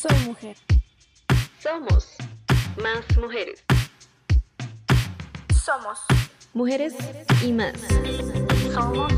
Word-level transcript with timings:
Soy 0.00 0.18
mujer. 0.20 0.56
Somos 1.62 2.16
más 2.82 3.18
mujeres. 3.18 3.62
Somos 5.62 5.98
Mujeres 6.54 6.94
y 7.44 7.52
más. 7.52 7.74
Somos 8.72 9.12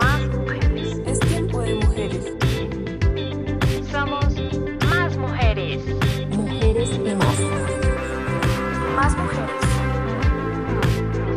más 0.00 0.20
mujeres. 0.28 1.02
Es 1.04 1.20
tiempo 1.20 1.60
de 1.60 1.74
mujeres. 1.74 2.24
Somos 3.90 4.24
más 4.88 5.16
mujeres. 5.18 5.84
Mujeres 6.30 6.90
y 6.94 7.14
más. 7.14 7.38
Más 8.96 9.14
mujeres. 9.18 9.62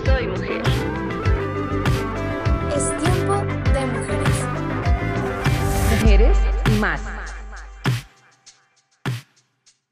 Soy 0.06 0.28
mujer. 0.28 0.64
Es 2.74 2.98
tiempo 3.04 3.36
de 3.74 3.86
mujeres. 3.88 4.38
Mujeres 5.92 6.38
y 6.72 6.80
más. 6.80 7.15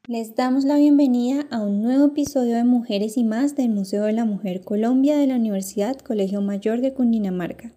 Les 0.06 0.34
damos 0.34 0.66
la 0.66 0.76
bienvenida 0.76 1.46
a 1.50 1.62
un 1.62 1.80
nuevo 1.80 2.08
episodio 2.08 2.56
de 2.56 2.64
Mujeres 2.64 3.16
y 3.16 3.24
más 3.24 3.56
del 3.56 3.70
Museo 3.70 4.04
de 4.04 4.12
la 4.12 4.26
Mujer 4.26 4.60
Colombia 4.60 5.16
de 5.16 5.26
la 5.26 5.36
Universidad 5.36 5.96
Colegio 5.96 6.42
Mayor 6.42 6.82
de 6.82 6.92
Cundinamarca. 6.92 7.72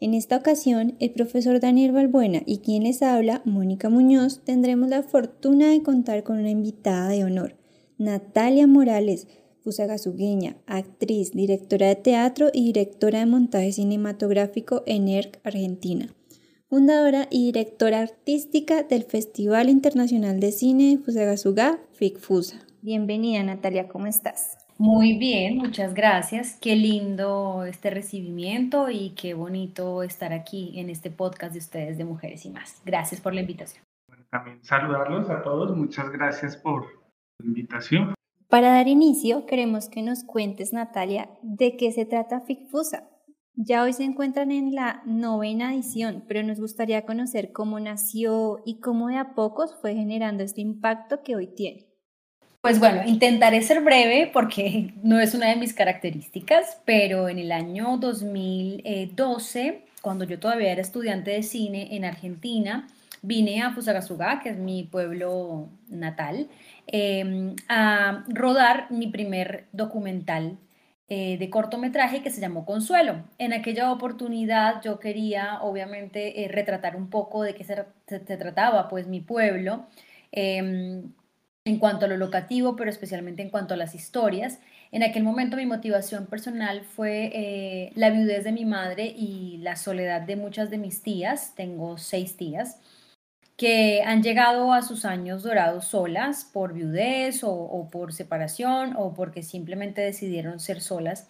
En 0.00 0.14
esta 0.14 0.36
ocasión, 0.36 0.96
el 0.98 1.12
profesor 1.12 1.60
Daniel 1.60 1.92
Balbuena 1.92 2.42
y 2.44 2.58
quien 2.58 2.82
les 2.82 3.02
habla, 3.02 3.40
Mónica 3.44 3.88
Muñoz, 3.88 4.40
tendremos 4.42 4.88
la 4.88 5.04
fortuna 5.04 5.70
de 5.70 5.80
contar 5.84 6.24
con 6.24 6.40
una 6.40 6.50
invitada 6.50 7.10
de 7.10 7.22
honor, 7.22 7.54
Natalia 7.98 8.66
Morales, 8.66 9.28
fusagasugueña, 9.60 10.56
actriz, 10.66 11.30
directora 11.30 11.86
de 11.86 11.94
teatro 11.94 12.50
y 12.52 12.64
directora 12.64 13.20
de 13.20 13.26
montaje 13.26 13.70
cinematográfico 13.70 14.82
en 14.86 15.06
ERC, 15.06 15.38
Argentina 15.44 16.16
fundadora 16.74 17.28
y 17.30 17.52
directora 17.52 18.00
artística 18.00 18.82
del 18.82 19.04
Festival 19.04 19.68
Internacional 19.68 20.40
de 20.40 20.50
Cine 20.50 20.96
de 20.96 20.98
Fusagasugá, 20.98 21.78
FICFUSA. 21.92 22.56
Bienvenida 22.82 23.44
Natalia, 23.44 23.86
¿cómo 23.86 24.08
estás? 24.08 24.58
Muy 24.76 25.16
bien, 25.16 25.56
muchas 25.56 25.94
gracias. 25.94 26.58
Qué 26.60 26.74
lindo 26.74 27.64
este 27.64 27.90
recibimiento 27.90 28.90
y 28.90 29.10
qué 29.10 29.34
bonito 29.34 30.02
estar 30.02 30.32
aquí 30.32 30.72
en 30.80 30.90
este 30.90 31.12
podcast 31.12 31.52
de 31.52 31.60
ustedes 31.60 31.96
de 31.96 32.04
Mujeres 32.04 32.44
y 32.44 32.50
más. 32.50 32.82
Gracias 32.84 33.20
por 33.20 33.34
la 33.34 33.42
invitación. 33.42 33.84
Bueno, 34.08 34.24
también 34.28 34.58
saludarlos 34.64 35.30
a 35.30 35.44
todos. 35.44 35.76
Muchas 35.76 36.10
gracias 36.10 36.56
por 36.56 36.86
la 37.38 37.46
invitación. 37.46 38.14
Para 38.48 38.72
dar 38.72 38.88
inicio, 38.88 39.46
queremos 39.46 39.88
que 39.88 40.02
nos 40.02 40.24
cuentes, 40.24 40.72
Natalia, 40.72 41.28
de 41.40 41.76
qué 41.76 41.92
se 41.92 42.04
trata 42.04 42.40
FICFUSA. 42.40 43.13
Ya 43.56 43.84
hoy 43.84 43.92
se 43.92 44.02
encuentran 44.02 44.50
en 44.50 44.74
la 44.74 45.00
novena 45.06 45.72
edición, 45.72 46.24
pero 46.26 46.42
nos 46.42 46.58
gustaría 46.58 47.06
conocer 47.06 47.52
cómo 47.52 47.78
nació 47.78 48.60
y 48.66 48.80
cómo 48.80 49.08
de 49.08 49.16
a 49.16 49.34
pocos 49.34 49.76
fue 49.80 49.94
generando 49.94 50.42
este 50.42 50.60
impacto 50.60 51.22
que 51.22 51.36
hoy 51.36 51.46
tiene. 51.46 51.86
Pues 52.60 52.80
bueno, 52.80 53.02
intentaré 53.06 53.62
ser 53.62 53.80
breve 53.82 54.28
porque 54.32 54.94
no 55.04 55.20
es 55.20 55.34
una 55.34 55.50
de 55.50 55.56
mis 55.56 55.72
características, 55.72 56.80
pero 56.84 57.28
en 57.28 57.38
el 57.38 57.52
año 57.52 57.96
2012, 57.98 59.84
cuando 60.02 60.24
yo 60.24 60.40
todavía 60.40 60.72
era 60.72 60.82
estudiante 60.82 61.30
de 61.30 61.44
cine 61.44 61.94
en 61.94 62.04
Argentina, 62.04 62.88
vine 63.22 63.62
a 63.62 63.72
Fusagasugá, 63.72 64.40
que 64.40 64.48
es 64.48 64.58
mi 64.58 64.82
pueblo 64.82 65.68
natal, 65.88 66.48
eh, 66.88 67.54
a 67.68 68.24
rodar 68.26 68.90
mi 68.90 69.06
primer 69.06 69.66
documental 69.70 70.58
eh, 71.08 71.36
de 71.38 71.50
cortometraje 71.50 72.22
que 72.22 72.30
se 72.30 72.40
llamó 72.40 72.64
Consuelo. 72.64 73.24
En 73.36 73.52
aquella 73.52 73.92
oportunidad 73.92 74.80
yo 74.82 74.98
quería 74.98 75.58
obviamente 75.60 76.44
eh, 76.44 76.48
retratar 76.48 76.96
un 76.96 77.10
poco 77.10 77.42
de 77.42 77.54
qué 77.54 77.62
se, 77.62 77.76
trataba 78.20 78.88
pues 78.88 79.06
mi 79.06 79.20
pueblo 79.20 79.86
em, 80.32 81.12
en 81.66 81.78
cuanto 81.78 82.06
a 82.06 82.08
lo 82.08 82.16
locativo, 82.16 82.74
pero 82.76 82.90
especialmente 82.90 83.42
en 83.42 83.50
cuanto 83.50 83.74
a 83.74 83.76
las 83.76 83.94
historias. 83.94 84.60
En 84.92 85.02
aquel 85.02 85.24
momento 85.24 85.56
mi 85.58 85.66
motivación 85.66 86.26
personal 86.26 86.82
fue 86.84 87.30
eh, 87.34 87.92
la 87.96 88.10
viudez 88.10 88.44
de 88.44 88.52
mi 88.52 88.64
madre 88.64 89.06
y 89.06 89.58
la 89.58 89.76
soledad 89.76 90.22
de 90.22 90.36
muchas 90.36 90.70
de 90.70 90.78
mis 90.78 91.02
tías, 91.02 91.54
tengo 91.54 91.98
seis 91.98 92.36
tías, 92.36 92.78
que 93.56 94.02
han 94.02 94.22
llegado 94.22 94.72
a 94.72 94.82
sus 94.82 95.04
años 95.04 95.42
dorados 95.42 95.86
solas 95.86 96.44
por 96.52 96.72
viudez 96.72 97.42
o, 97.44 97.88
por 97.90 98.12
separación 98.12 98.94
o 98.96 99.14
porque 99.14 99.42
simplemente 99.42 100.00
decidieron 100.00 100.58
ser 100.60 100.80
solas. 100.80 101.28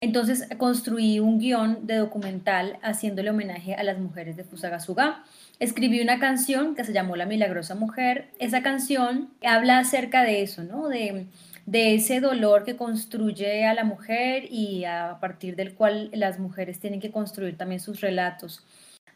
Entonces 0.00 0.46
construí 0.58 1.20
un 1.20 1.38
guion 1.38 1.86
de 1.86 1.96
documental 1.96 2.78
haciéndole 2.82 3.30
homenaje 3.30 3.74
a 3.74 3.82
las 3.82 3.98
mujeres 3.98 4.36
de 4.36 4.44
Fusagasugá. 4.44 5.24
Escribí 5.58 6.00
una 6.00 6.18
canción 6.18 6.74
que 6.74 6.84
se 6.84 6.92
llamó 6.92 7.16
La 7.16 7.26
Milagrosa 7.26 7.74
Mujer. 7.74 8.28
Esa 8.38 8.62
canción 8.62 9.30
habla 9.42 9.78
acerca 9.78 10.22
de 10.22 10.42
eso, 10.42 10.64
¿no? 10.64 10.88
De, 10.88 11.26
de 11.66 11.94
ese 11.94 12.20
dolor 12.20 12.64
que 12.64 12.76
construye 12.76 13.66
a 13.66 13.74
la 13.74 13.84
mujer 13.84 14.44
y 14.50 14.84
a 14.84 15.18
partir 15.20 15.56
del 15.56 15.74
cual 15.74 16.10
las 16.12 16.38
mujeres 16.38 16.78
tienen 16.78 17.00
que 17.00 17.10
construir 17.10 17.56
también 17.56 17.80
sus 17.80 18.00
relatos 18.00 18.64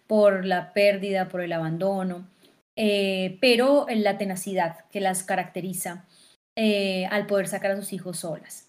por 0.06 0.44
la 0.44 0.72
pérdida, 0.72 1.28
por 1.28 1.42
el 1.42 1.52
abandono. 1.52 2.26
Eh, 2.76 3.38
pero 3.40 3.86
la 3.88 4.18
tenacidad 4.18 4.84
que 4.90 5.00
las 5.00 5.22
caracteriza 5.22 6.06
eh, 6.56 7.06
al 7.06 7.26
poder 7.26 7.48
sacar 7.48 7.70
a 7.72 7.76
sus 7.76 7.92
hijos 7.92 8.18
solas. 8.18 8.68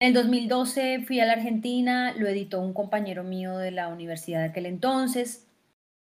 En 0.00 0.08
el 0.08 0.14
2012 0.14 1.04
fui 1.06 1.20
a 1.20 1.24
la 1.24 1.32
Argentina, 1.32 2.14
lo 2.16 2.28
editó 2.28 2.60
un 2.60 2.74
compañero 2.74 3.24
mío 3.24 3.56
de 3.58 3.70
la 3.70 3.88
universidad 3.88 4.40
de 4.40 4.46
aquel 4.46 4.66
entonces, 4.66 5.46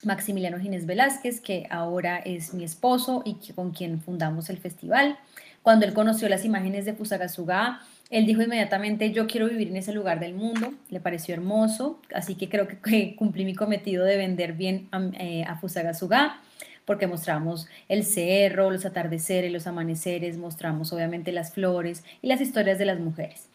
Maximiliano 0.04 0.60
Ginés 0.60 0.86
Velázquez, 0.86 1.42
que 1.42 1.68
ahora 1.70 2.18
es 2.18 2.54
mi 2.54 2.64
esposo 2.64 3.22
y 3.26 3.36
con 3.54 3.72
quien 3.72 4.02
fundamos 4.02 4.50
el 4.50 4.58
festival. 4.58 5.18
Cuando 5.62 5.86
él 5.86 5.94
conoció 5.94 6.30
las 6.30 6.46
imágenes 6.46 6.86
de 6.86 6.94
Fusagasugá, 6.94 7.82
él 8.10 8.26
dijo 8.26 8.42
inmediatamente, 8.42 9.12
yo 9.12 9.26
quiero 9.28 9.48
vivir 9.48 9.70
en 9.70 9.78
ese 9.78 9.94
lugar 9.94 10.20
del 10.20 10.34
mundo, 10.34 10.74
le 10.90 11.00
pareció 11.00 11.34
hermoso, 11.34 12.00
así 12.14 12.36
que 12.36 12.50
creo 12.50 12.68
que, 12.68 13.16
cumplí 13.16 13.46
mi 13.46 13.56
cometido 13.56 14.06
de 14.06 14.18
vender 14.18 14.54
bien 14.54 14.88
a, 14.92 15.10
eh, 15.20 15.44
a 15.44 15.58
Fusagasugá 15.58 16.40
porque 16.86 17.08
mostramos 17.08 17.68
el 17.90 18.04
cerro, 18.04 18.72
los 18.72 18.86
atardeceres, 18.86 19.52
los 19.52 19.68
amaneceres, 19.68 20.38
mostramos 20.38 20.94
obviamente 20.94 21.32
las 21.32 21.54
flores 21.54 22.04
y 22.22 22.28
las 22.28 22.42
historias 22.42 22.78
de 22.78 22.86
las 22.86 23.00
mujeres. 23.00 23.50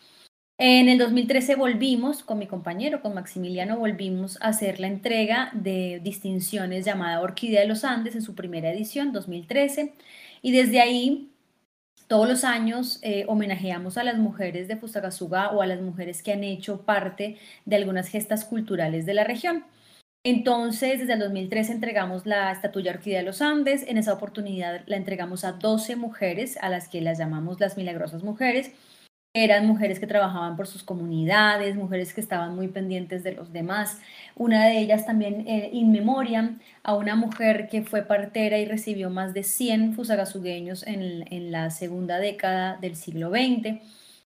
En 0.59 0.91
el 0.91 0.99
2013 0.99 1.55
volvimos 1.55 2.23
con 2.23 2.39
mi 2.39 2.47
compañero, 2.47 3.01
con 3.01 3.15
Maximiliano, 3.15 3.79
volvimos 3.79 4.37
a 4.43 4.49
hacer 4.49 4.79
la 4.79 4.89
entrega 4.89 5.51
de 5.55 6.01
distinciones 6.05 6.85
llamada 6.85 7.23
Orquídea 7.23 7.63
de 7.63 7.67
los 7.67 7.83
Andes 7.83 8.15
en 8.15 8.21
su 8.21 8.35
primera 8.35 8.71
edición, 8.71 9.11
2013, 9.13 9.95
y 10.43 10.53
desde 10.53 10.81
ahí 10.81 11.31
todos 12.09 12.29
los 12.29 12.45
años 12.45 12.99
eh, 13.03 13.25
homenajeamos 13.29 13.97
a 13.97 14.05
las 14.05 14.19
mujeres 14.19 14.69
de 14.69 14.77
Fusagasugá 14.77 15.51
o 15.51 15.63
a 15.63 15.67
las 15.67 15.81
mujeres 15.81 16.23
que 16.23 16.33
han 16.33 16.45
hecho 16.45 16.83
parte 16.83 17.39
de 17.65 17.77
algunas 17.77 18.09
gestas 18.09 18.45
culturales 18.45 19.07
de 19.07 19.15
la 19.15 19.25
región. 19.25 19.65
Entonces, 20.23 21.01
desde 21.01 21.15
el 21.15 21.19
2003 21.21 21.71
entregamos 21.71 22.27
la 22.27 22.53
estatuilla 22.53 22.93
Orquídea 22.93 23.21
de 23.21 23.25
los 23.25 23.41
Andes. 23.41 23.85
En 23.89 23.97
esa 23.97 24.13
oportunidad 24.13 24.83
la 24.87 24.97
entregamos 24.97 25.45
a 25.45 25.53
12 25.53 25.97
mujeres, 25.97 26.59
a 26.61 26.69
las 26.69 26.89
que 26.89 27.01
las 27.01 27.19
llamamos 27.19 27.59
las 27.59 27.79
milagrosas 27.79 28.23
mujeres. 28.23 28.73
Eran 29.33 29.67
mujeres 29.67 30.01
que 30.01 30.07
trabajaban 30.09 30.57
por 30.57 30.67
sus 30.67 30.83
comunidades, 30.83 31.77
mujeres 31.77 32.13
que 32.13 32.21
estaban 32.21 32.55
muy 32.55 32.69
pendientes 32.69 33.23
de 33.23 33.33
los 33.33 33.53
demás. 33.53 33.99
Una 34.37 34.67
de 34.67 34.79
ellas 34.81 35.07
también, 35.07 35.47
eh, 35.49 35.71
in 35.73 35.93
memoriam, 35.93 36.59
a 36.83 36.95
una 36.95 37.15
mujer 37.17 37.69
que 37.69 37.83
fue 37.83 38.03
partera 38.03 38.59
y 38.59 38.67
recibió 38.67 39.09
más 39.09 39.33
de 39.33 39.45
100 39.45 39.95
fusagasugueños 39.95 40.87
en, 40.87 41.25
en 41.33 41.53
la 41.53 41.71
segunda 41.71 42.19
década 42.19 42.77
del 42.81 42.97
siglo 42.97 43.31
XX. 43.31 43.81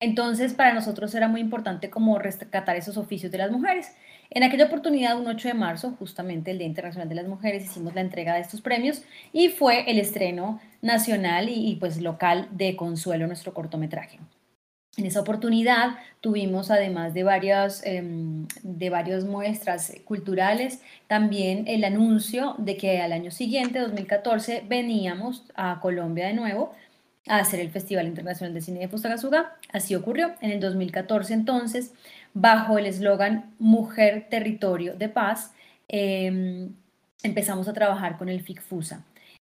Entonces, 0.00 0.54
para 0.54 0.74
nosotros 0.74 1.14
era 1.14 1.28
muy 1.28 1.40
importante 1.40 1.90
como 1.90 2.18
rescatar 2.18 2.76
esos 2.76 2.96
oficios 2.96 3.32
de 3.32 3.38
las 3.38 3.50
mujeres. 3.50 3.92
En 4.30 4.42
aquella 4.42 4.66
oportunidad, 4.66 5.18
un 5.18 5.26
8 5.26 5.48
de 5.48 5.54
marzo, 5.54 5.94
justamente 5.98 6.50
el 6.50 6.58
Día 6.58 6.66
Internacional 6.66 7.08
de 7.08 7.14
las 7.14 7.26
Mujeres, 7.26 7.64
hicimos 7.64 7.94
la 7.94 8.00
entrega 8.00 8.34
de 8.34 8.40
estos 8.40 8.60
premios 8.60 9.02
y 9.32 9.48
fue 9.48 9.90
el 9.90 9.98
estreno 9.98 10.60
nacional 10.82 11.48
y, 11.48 11.76
pues 11.76 12.00
local 12.00 12.48
de 12.50 12.76
Consuelo, 12.76 13.26
nuestro 13.26 13.54
cortometraje. 13.54 14.18
En 14.96 15.06
esa 15.06 15.20
oportunidad 15.20 15.96
tuvimos, 16.20 16.70
además 16.70 17.14
de 17.14 17.24
varias, 17.24 17.84
em, 17.84 18.46
de 18.62 18.90
varias 18.90 19.24
muestras 19.24 19.92
culturales, 20.04 20.80
también 21.08 21.64
el 21.66 21.82
anuncio 21.82 22.54
de 22.58 22.76
que 22.76 23.00
al 23.00 23.12
año 23.12 23.32
siguiente, 23.32 23.80
2014, 23.80 24.62
veníamos 24.68 25.44
a 25.56 25.80
Colombia 25.80 26.28
de 26.28 26.34
nuevo 26.34 26.72
a 27.26 27.38
hacer 27.38 27.60
el 27.60 27.70
Festival 27.70 28.06
Internacional 28.06 28.54
de 28.54 28.60
Cine 28.60 28.80
de 28.80 28.88
Fusagasugá. 28.88 29.56
Así 29.72 29.94
ocurrió. 29.94 30.34
En 30.40 30.50
el 30.50 30.60
2014 30.60 31.34
entonces 31.34 31.92
bajo 32.34 32.78
el 32.78 32.86
eslogan 32.86 33.54
Mujer, 33.58 34.26
Territorio 34.28 34.96
de 34.96 35.08
Paz, 35.08 35.52
em, 35.88 36.74
empezamos 37.22 37.68
a 37.68 37.72
trabajar 37.72 38.18
con 38.18 38.28
el 38.28 38.42
FICFUSA. 38.42 39.04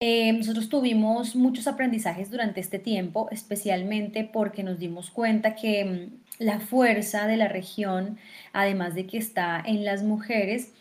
Em, 0.00 0.38
nosotros 0.38 0.68
tuvimos 0.68 1.34
muchos 1.34 1.66
aprendizajes 1.66 2.30
durante 2.30 2.60
este 2.60 2.78
tiempo, 2.78 3.28
especialmente 3.32 4.24
porque 4.24 4.62
nos 4.62 4.78
dimos 4.78 5.10
cuenta 5.10 5.56
que 5.56 5.80
em, 5.80 6.10
la 6.38 6.60
fuerza 6.60 7.26
de 7.26 7.36
la 7.36 7.48
región, 7.48 8.18
además 8.52 8.94
de 8.94 9.06
que 9.06 9.18
está 9.18 9.60
en 9.64 9.84
las 9.84 10.04
mujeres, 10.04 10.72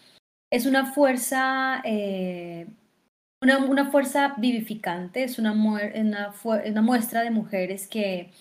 es 0.51 0.65
una 0.65 0.93
fuerza 0.93 1.81
eh, 1.83 2.67
una, 3.41 3.59
una 3.59 3.89
fuerza 3.91 4.35
vivificante, 4.37 5.23
es 5.23 5.39
una, 5.39 5.51
una, 5.51 6.33
una, 6.43 6.81
muestra 6.81 7.21
de 7.21 7.31
mujeres 7.31 7.87
que 7.87 8.31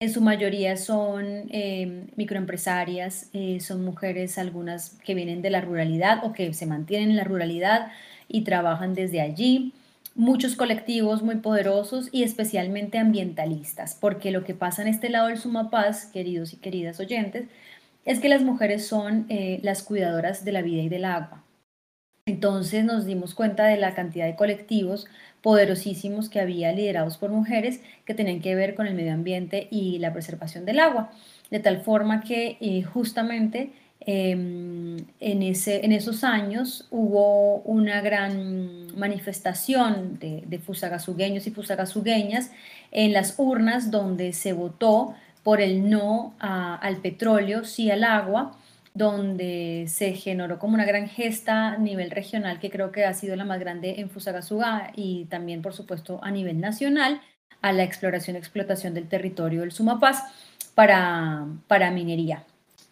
en 0.00 0.12
su 0.12 0.20
mayoría 0.20 0.76
son 0.76 1.24
eh, 1.50 2.06
microempresarias, 2.16 3.30
eh, 3.32 3.60
son 3.60 3.84
mujeres 3.84 4.38
algunas 4.38 4.98
que 5.04 5.14
vienen 5.14 5.42
de 5.42 5.50
la 5.50 5.60
ruralidad 5.60 6.24
o 6.24 6.32
que 6.32 6.52
se 6.54 6.66
mantienen 6.66 7.10
en 7.10 7.16
la 7.16 7.24
ruralidad 7.24 7.92
y 8.28 8.42
trabajan 8.42 8.94
desde 8.94 9.20
allí. 9.20 9.74
Muchos 10.14 10.56
colectivos 10.56 11.22
muy 11.22 11.36
poderosos 11.36 12.08
y 12.12 12.24
especialmente 12.24 12.98
ambientalistas, 12.98 13.96
porque 13.98 14.30
lo 14.32 14.44
que 14.44 14.54
pasa 14.54 14.82
en 14.82 14.88
este 14.88 15.08
lado 15.08 15.28
del 15.28 15.38
Sumapaz, 15.38 16.06
queridos 16.06 16.52
y 16.52 16.56
queridas 16.56 17.00
oyentes, 17.00 17.46
es 18.04 18.20
que 18.20 18.28
las 18.28 18.42
mujeres 18.42 18.86
son 18.86 19.26
eh, 19.28 19.60
las 19.62 19.82
cuidadoras 19.82 20.44
de 20.44 20.52
la 20.52 20.62
vida 20.62 20.82
y 20.82 20.88
del 20.88 21.04
agua. 21.04 21.41
Entonces 22.26 22.84
nos 22.84 23.04
dimos 23.04 23.34
cuenta 23.34 23.64
de 23.66 23.76
la 23.76 23.94
cantidad 23.94 24.26
de 24.26 24.36
colectivos 24.36 25.06
poderosísimos 25.42 26.28
que 26.28 26.40
había 26.40 26.72
liderados 26.72 27.18
por 27.18 27.30
mujeres 27.30 27.80
que 28.04 28.14
tenían 28.14 28.40
que 28.40 28.54
ver 28.54 28.76
con 28.76 28.86
el 28.86 28.94
medio 28.94 29.12
ambiente 29.12 29.66
y 29.72 29.98
la 29.98 30.12
preservación 30.12 30.64
del 30.64 30.78
agua, 30.78 31.10
de 31.50 31.58
tal 31.58 31.80
forma 31.82 32.20
que 32.22 32.58
eh, 32.60 32.84
justamente 32.84 33.72
em, 33.98 34.98
en, 35.18 35.42
ese, 35.42 35.84
en 35.84 35.90
esos 35.90 36.22
años 36.22 36.86
hubo 36.92 37.56
una 37.62 38.00
gran 38.00 38.96
manifestación 38.96 40.20
de, 40.20 40.44
de 40.46 40.56
y 40.56 41.50
fusagasugueñas 41.50 42.52
en 42.92 43.12
las 43.12 43.34
urnas 43.36 43.90
donde 43.90 44.32
se 44.32 44.52
votó 44.52 45.16
por 45.42 45.60
el 45.60 45.90
no 45.90 46.34
al 46.38 46.98
petróleo, 46.98 47.64
sí 47.64 47.90
al 47.90 48.04
agua, 48.04 48.56
donde 48.94 49.86
se 49.88 50.12
generó 50.14 50.58
como 50.58 50.74
una 50.74 50.84
gran 50.84 51.08
gesta 51.08 51.68
a 51.68 51.78
nivel 51.78 52.10
regional, 52.10 52.60
que 52.60 52.70
creo 52.70 52.92
que 52.92 53.04
ha 53.04 53.14
sido 53.14 53.36
la 53.36 53.44
más 53.44 53.58
grande 53.58 54.00
en 54.00 54.10
Fusagasugá 54.10 54.92
y 54.94 55.26
también, 55.26 55.62
por 55.62 55.72
supuesto, 55.72 56.20
a 56.22 56.30
nivel 56.30 56.60
nacional, 56.60 57.20
a 57.62 57.72
la 57.72 57.84
exploración 57.84 58.36
y 58.36 58.38
explotación 58.38 58.92
del 58.94 59.08
territorio 59.08 59.60
del 59.60 59.72
Sumapaz 59.72 60.22
para, 60.74 61.46
para 61.68 61.90
minería. 61.90 62.44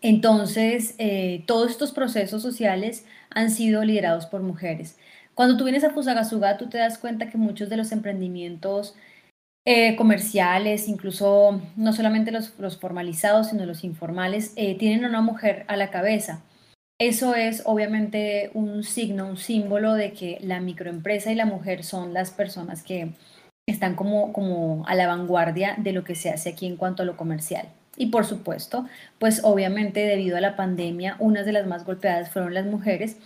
Entonces, 0.02 0.94
eh, 0.98 1.44
todos 1.46 1.70
estos 1.70 1.92
procesos 1.92 2.42
sociales 2.42 3.04
han 3.30 3.50
sido 3.50 3.84
liderados 3.84 4.26
por 4.26 4.42
mujeres. 4.42 4.96
Cuando 5.34 5.56
tú 5.56 5.64
vienes 5.64 5.84
a 5.84 5.90
Fusagasugá, 5.90 6.56
tú 6.56 6.68
te 6.68 6.78
das 6.78 6.98
cuenta 6.98 7.28
que 7.28 7.38
muchos 7.38 7.68
de 7.68 7.76
los 7.76 7.92
emprendimientos 7.92 8.94
eh, 9.66 9.94
comerciales, 9.96 10.88
incluso 10.88 11.60
no 11.76 11.92
solamente 11.92 12.32
los, 12.32 12.50
formalizados, 12.78 13.48
sino 13.48 13.66
los 13.66 13.84
informales, 13.84 14.52
eh, 14.56 14.76
tienen 14.78 15.04
a 15.04 15.08
una 15.08 15.20
mujer 15.20 15.64
a 15.68 15.76
la 15.76 15.90
cabeza. 15.90 16.42
Eso 16.98 17.34
es 17.34 17.62
obviamente 17.64 18.50
un 18.54 18.84
signo, 18.84 19.26
un 19.26 19.36
símbolo 19.36 19.94
de 19.94 20.12
que 20.12 20.38
la 20.42 20.60
microempresa 20.60 21.32
y 21.32 21.34
la 21.34 21.46
mujer 21.46 21.84
son 21.84 22.12
las 22.12 22.30
personas 22.30 22.82
que 22.82 23.12
están 23.66 23.94
como, 23.94 24.32
como 24.32 24.84
a 24.86 24.94
la 24.94 25.06
vanguardia 25.06 25.76
de 25.78 25.92
lo 25.92 26.04
que 26.04 26.14
se 26.14 26.30
hace 26.30 26.50
aquí 26.50 26.66
en 26.66 26.76
cuanto 26.76 27.02
a 27.02 27.06
lo 27.06 27.16
comercial. 27.16 27.68
Y 27.96 28.06
por 28.06 28.24
supuesto, 28.24 28.86
pues 29.18 29.42
obviamente 29.44 30.00
debido 30.00 30.36
a 30.36 30.40
la 30.40 30.56
pandemia, 30.56 31.16
unas 31.18 31.44
de 31.46 31.52
las 31.52 31.66
más 31.66 31.84
golpeadas 31.84 32.30
fueron 32.30 32.54
las 32.54 32.66
mujeres 32.66 33.16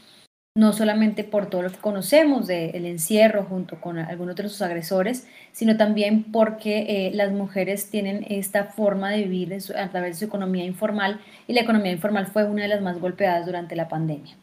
no 0.56 0.72
solamente 0.72 1.24
por 1.24 1.46
todo 1.46 1.62
lo 1.62 1.70
que 1.70 1.78
conocemos 1.78 2.46
del 2.46 2.86
encierro 2.86 3.42
junto 3.42 3.80
con 3.80 3.98
algunos 3.98 4.36
de 4.36 4.44
sus 4.44 4.62
agresores, 4.62 5.26
sino 5.50 5.76
también 5.76 6.30
porque 6.30 7.08
eh, 7.08 7.10
las 7.12 7.32
mujeres 7.32 7.90
tienen 7.90 8.24
esta 8.28 8.66
forma 8.66 9.10
de 9.10 9.24
vivir 9.24 9.52
a 9.76 9.90
través 9.90 10.14
de 10.14 10.18
su 10.20 10.24
economía 10.26 10.64
informal 10.64 11.20
y 11.48 11.54
la 11.54 11.62
economía 11.62 11.90
informal 11.90 12.28
fue 12.28 12.44
una 12.44 12.62
de 12.62 12.68
las 12.68 12.82
más 12.82 13.00
golpeadas 13.00 13.46
durante 13.46 13.74
la 13.74 13.88
pandemia. 13.88 14.36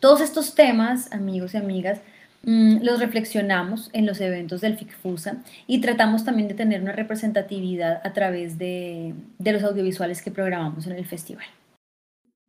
Todos 0.00 0.20
estos 0.20 0.56
temas, 0.56 1.12
amigos 1.12 1.54
y 1.54 1.58
amigas, 1.58 2.00
mm, 2.42 2.82
los 2.82 2.98
reflexionamos 2.98 3.90
en 3.92 4.06
los 4.06 4.20
eventos 4.20 4.60
del 4.60 4.76
FICFUSA 4.76 5.36
y 5.68 5.80
tratamos 5.80 6.24
también 6.24 6.48
de 6.48 6.54
tener 6.54 6.82
una 6.82 6.92
representatividad 6.92 8.00
a 8.04 8.12
través 8.12 8.58
de 8.58 9.14
los 9.38 9.62
audiovisuales 9.62 10.20
que 10.20 10.32
programamos 10.32 10.88
en 10.88 10.94
el 10.94 11.06
festival. 11.06 11.46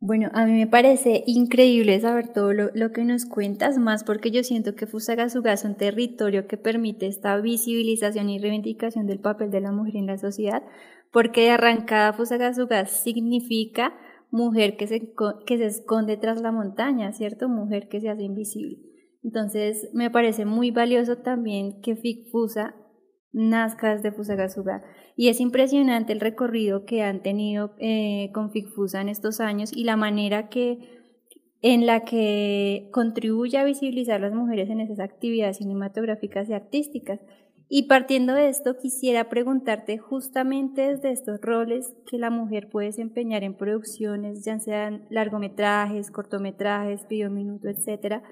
Bueno, 0.02 0.30
a 0.32 0.46
mí 0.46 0.52
me 0.52 0.66
parece 0.66 1.24
increíble 1.26 2.00
saber 2.00 2.28
todo 2.32 2.54
lo, 2.54 2.92
que 2.92 3.04
nos 3.04 3.26
cuentas, 3.26 3.76
más 3.76 4.02
porque 4.02 4.30
yo 4.30 4.42
siento 4.42 4.74
que 4.74 4.86
Fusagasugá 4.86 5.52
es 5.52 5.64
un 5.64 5.74
territorio 5.74 6.46
que 6.46 6.56
permite 6.56 7.06
esta 7.06 7.36
visibilización 7.36 8.30
y 8.30 8.38
reivindicación 8.38 9.06
del 9.06 9.20
papel 9.20 9.50
de 9.50 9.60
la 9.60 9.72
mujer 9.72 9.96
en 9.96 10.06
la 10.06 10.16
sociedad, 10.16 10.62
porque 11.12 11.42
de 11.42 11.50
arrancada 11.50 12.14
Fusagasugá 12.14 12.86
significa 12.86 13.92
mujer 14.30 14.78
que 14.78 14.86
se, 14.86 15.12
que 15.44 15.58
se 15.58 15.66
esconde 15.66 16.16
tras 16.16 16.40
la 16.40 16.50
montaña, 16.50 17.12
¿cierto? 17.12 17.50
Mujer 17.50 17.88
que 17.90 18.00
se 18.00 18.08
hace 18.08 18.22
invisible. 18.22 18.78
Entonces, 19.22 19.90
me 19.92 20.08
parece 20.08 20.46
muy 20.46 20.70
valioso 20.70 21.18
también 21.18 21.82
que 21.82 21.96
FICFUSA 21.96 22.74
nazca 23.32 23.94
desde 23.94 24.12
Fusagasugá. 24.12 24.82
Y 25.16 25.28
es 25.28 25.40
impresionante 25.40 26.12
el 26.12 26.20
recorrido 26.20 26.84
que 26.84 27.02
han 27.02 27.22
tenido 27.22 27.74
eh, 27.78 28.30
con 28.32 28.50
FICFUSA 28.50 29.00
en 29.00 29.08
estos 29.08 29.40
años 29.40 29.70
y 29.74 29.84
la 29.84 29.96
manera 29.96 30.48
que, 30.48 30.78
en 31.62 31.86
la 31.86 32.04
que 32.04 32.88
contribuye 32.92 33.58
a 33.58 33.64
visibilizar 33.64 34.16
a 34.16 34.26
las 34.26 34.34
mujeres 34.34 34.70
en 34.70 34.80
esas 34.80 35.00
actividades 35.00 35.58
cinematográficas 35.58 36.48
y 36.48 36.54
artísticas. 36.54 37.20
Y 37.72 37.84
partiendo 37.86 38.34
de 38.34 38.48
esto, 38.48 38.78
quisiera 38.78 39.28
preguntarte 39.28 39.96
justamente 39.96 40.88
desde 40.88 41.12
estos 41.12 41.40
roles 41.40 41.94
que 42.10 42.18
la 42.18 42.28
mujer 42.28 42.68
puede 42.68 42.88
desempeñar 42.88 43.44
en 43.44 43.56
producciones, 43.56 44.44
ya 44.44 44.58
sean 44.58 45.06
largometrajes, 45.08 46.10
cortometrajes, 46.10 47.06
videominuto, 47.06 47.68
etcétera, 47.68 48.24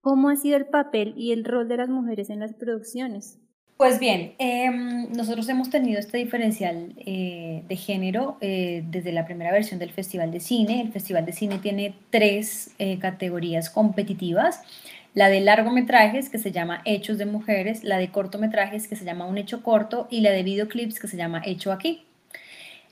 ¿cómo 0.00 0.28
ha 0.28 0.34
sido 0.34 0.56
el 0.56 0.66
papel 0.66 1.14
y 1.16 1.30
el 1.30 1.44
rol 1.44 1.68
de 1.68 1.76
las 1.76 1.88
mujeres 1.88 2.30
en 2.30 2.40
las 2.40 2.52
producciones? 2.54 3.38
Pues 3.80 3.98
bien, 3.98 4.34
em, 4.36 5.10
nosotros 5.12 5.48
hemos 5.48 5.70
tenido 5.70 5.98
este 5.98 6.18
diferencial 6.18 6.92
eh, 6.98 7.62
de 7.66 7.76
género 7.76 8.36
eh, 8.42 8.84
desde 8.90 9.10
la 9.10 9.24
primera 9.24 9.52
versión 9.52 9.80
del 9.80 9.90
Festival 9.90 10.30
de 10.30 10.40
Cine. 10.40 10.82
El 10.82 10.92
Festival 10.92 11.24
de 11.24 11.32
Cine 11.32 11.56
tiene 11.60 11.94
tres 12.10 12.72
eh, 12.78 12.98
categorías 12.98 13.70
competitivas. 13.70 14.60
La 15.14 15.30
de 15.30 15.40
largometrajes, 15.40 16.28
que 16.28 16.36
se 16.36 16.52
llama 16.52 16.82
Hechos 16.84 17.16
de 17.16 17.24
Mujeres, 17.24 17.82
la 17.82 17.96
de 17.96 18.10
cortometrajes, 18.10 18.86
que 18.86 18.96
se 18.96 19.06
llama 19.06 19.24
Un 19.24 19.38
Hecho 19.38 19.62
Corto, 19.62 20.08
y 20.10 20.20
la 20.20 20.32
de 20.32 20.42
videoclips, 20.42 21.00
que 21.00 21.08
se 21.08 21.16
llama 21.16 21.40
Hecho 21.42 21.72
Aquí. 21.72 22.04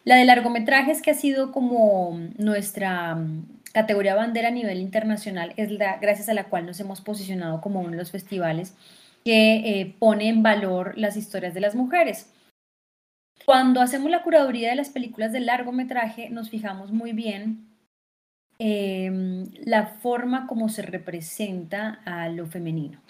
La 0.04 0.16
de 0.16 0.24
largometrajes, 0.24 1.02
que 1.02 1.10
ha 1.10 1.14
sido 1.14 1.52
como 1.52 2.18
nuestra 2.38 3.14
mm, 3.14 3.46
categoría 3.74 4.14
bandera 4.14 4.48
a 4.48 4.52
nivel 4.52 4.78
internacional, 4.80 5.52
es 5.58 5.70
la 5.70 5.98
gracias 5.98 6.30
a 6.30 6.34
la 6.34 6.44
cual 6.44 6.64
nos 6.64 6.80
hemos 6.80 7.02
posicionado 7.02 7.60
como 7.60 7.80
uno 7.80 7.90
de 7.90 7.98
los 7.98 8.10
festivales 8.10 8.72
que 9.24 9.80
eh, 9.80 9.94
pone 9.98 10.28
en 10.28 10.42
valor 10.42 10.96
las 10.96 11.16
historias 11.16 11.54
de 11.54 11.60
las 11.60 11.74
mujeres. 11.74 12.32
Cuando 13.44 13.80
hacemos 13.80 14.10
la 14.10 14.22
curaduría 14.22 14.70
de 14.70 14.76
las 14.76 14.90
películas 14.90 15.32
de 15.32 15.40
largometraje, 15.40 16.28
nos 16.30 16.50
fijamos 16.50 16.92
muy 16.92 17.12
bien 17.12 17.66
em, 18.58 19.46
la 19.64 19.86
forma 19.86 20.46
como 20.46 20.68
se 20.68 20.82
representa 20.82 22.00
a 22.04 22.28
lo 22.28 22.46
femenino. 22.46 23.00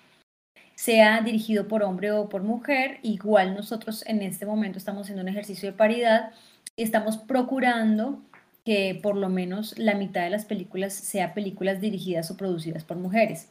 Sea 0.75 1.23
dirigido 1.23 1.67
por 1.67 1.83
hombre 1.83 2.13
o 2.13 2.29
por 2.29 2.43
mujer, 2.43 3.01
igual 3.03 3.55
nosotros 3.55 4.05
en 4.07 4.23
este 4.23 4.47
momento 4.47 4.79
estamos 4.79 5.03
haciendo 5.03 5.23
un 5.23 5.29
ejercicio 5.29 5.71
de 5.71 5.77
paridad 5.77 6.31
y 6.77 6.85
estamos 6.85 7.17
procurando 7.17 8.23
que 8.65 8.99
por 9.03 9.17
lo 9.17 9.29
menos 9.29 9.77
la 9.79 9.95
mitad 9.95 10.23
de 10.23 10.31
las 10.31 10.45
películas 10.45 10.93
sea 10.95 11.35
películas 11.35 11.81
dirigidas 11.81 12.31
o 12.31 12.37
producidas 12.37 12.85
por 12.85 12.97
mujeres. 12.97 13.49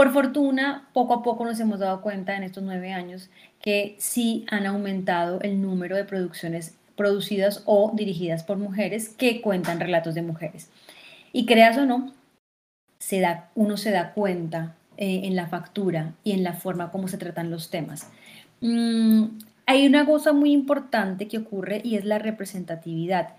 Por 0.00 0.14
fortuna, 0.14 0.88
poco 0.94 1.12
a 1.12 1.22
poco 1.22 1.44
nos 1.44 1.60
hemos 1.60 1.78
dado 1.78 2.00
cuenta 2.00 2.34
en 2.34 2.42
estos 2.42 2.62
nueve 2.62 2.90
años 2.94 3.28
que 3.60 3.96
sí 3.98 4.46
han 4.50 4.64
aumentado 4.64 5.42
el 5.42 5.60
número 5.60 5.94
de 5.94 6.06
producciones 6.06 6.74
producidas 6.96 7.62
o 7.66 7.92
dirigidas 7.94 8.42
por 8.42 8.56
mujeres 8.56 9.10
que 9.10 9.42
cuentan 9.42 9.78
relatos 9.78 10.14
de 10.14 10.22
mujeres. 10.22 10.70
Y 11.34 11.44
creas 11.44 11.76
o 11.76 11.84
no, 11.84 12.14
se 12.98 13.20
da, 13.20 13.50
uno 13.54 13.76
se 13.76 13.90
da 13.90 14.14
cuenta 14.14 14.74
eh, 14.96 15.20
en 15.24 15.36
la 15.36 15.48
factura 15.48 16.14
y 16.24 16.32
en 16.32 16.44
la 16.44 16.54
forma 16.54 16.90
como 16.90 17.06
se 17.06 17.18
tratan 17.18 17.50
los 17.50 17.68
temas. 17.68 18.08
Mm, 18.62 19.24
hay 19.66 19.86
una 19.86 20.06
cosa 20.06 20.32
muy 20.32 20.52
importante 20.52 21.28
que 21.28 21.36
ocurre 21.36 21.82
y 21.84 21.96
es 21.96 22.06
la 22.06 22.18
representatividad. 22.18 23.34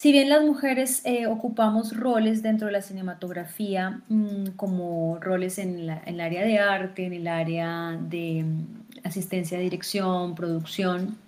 Si 0.00 0.12
bien 0.12 0.30
las 0.30 0.42
mujeres 0.42 1.02
eh, 1.04 1.26
ocupamos 1.26 1.94
roles 1.94 2.42
dentro 2.42 2.68
de 2.68 2.72
la 2.72 2.80
cinematografía, 2.80 4.00
mm, 4.08 4.52
como 4.56 5.18
roles 5.20 5.58
en, 5.58 5.90
el 6.06 6.20
área 6.22 6.42
de 6.42 6.58
arte, 6.58 7.04
en 7.04 7.12
el 7.12 7.26
área 7.28 7.98
de 8.00 8.42
mm, 8.42 9.06
asistencia 9.06 9.58
de 9.58 9.64
dirección, 9.64 10.34
producción, 10.34 11.18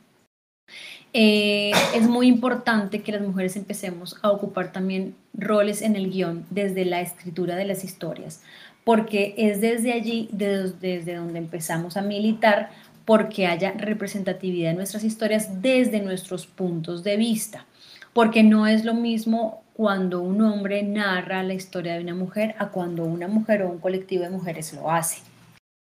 eh, 1.12 1.72
es 1.94 2.08
muy 2.08 2.28
importante 2.28 3.02
que 3.02 3.12
las 3.12 3.20
mujeres 3.20 3.56
empecemos 3.56 4.16
a 4.22 4.30
ocupar 4.30 4.72
también 4.72 5.16
roles 5.34 5.82
en 5.82 5.94
el 5.94 6.10
guion 6.10 6.46
desde 6.48 6.86
la 6.86 7.02
escritura 7.02 7.56
de 7.56 7.66
las 7.66 7.84
historias, 7.84 8.42
porque 8.84 9.34
es 9.36 9.60
desde 9.60 9.92
allí, 9.92 10.30
desde 10.32 11.14
donde 11.14 11.38
empezamos 11.38 11.98
a 11.98 12.02
militar, 12.02 12.70
porque 13.04 13.46
haya 13.46 13.72
representatividad 13.72 14.70
en 14.70 14.78
nuestras 14.78 15.04
historias 15.04 15.60
desde 15.60 16.00
nuestros 16.00 16.46
puntos 16.46 17.04
de 17.04 17.18
vista 17.18 17.66
porque 18.12 18.42
no 18.42 18.66
es 18.66 18.84
lo 18.84 18.94
mismo 18.94 19.62
cuando 19.74 20.20
un 20.20 20.42
hombre 20.42 20.82
narra 20.82 21.42
la 21.42 21.54
historia 21.54 21.94
de 21.94 22.02
una 22.02 22.14
mujer 22.14 22.54
a 22.58 22.68
cuando 22.68 23.04
una 23.04 23.28
mujer 23.28 23.62
o 23.62 23.70
un 23.70 23.78
colectivo 23.78 24.24
de 24.24 24.30
mujeres 24.30 24.72
lo 24.72 24.90
hace. 24.90 25.22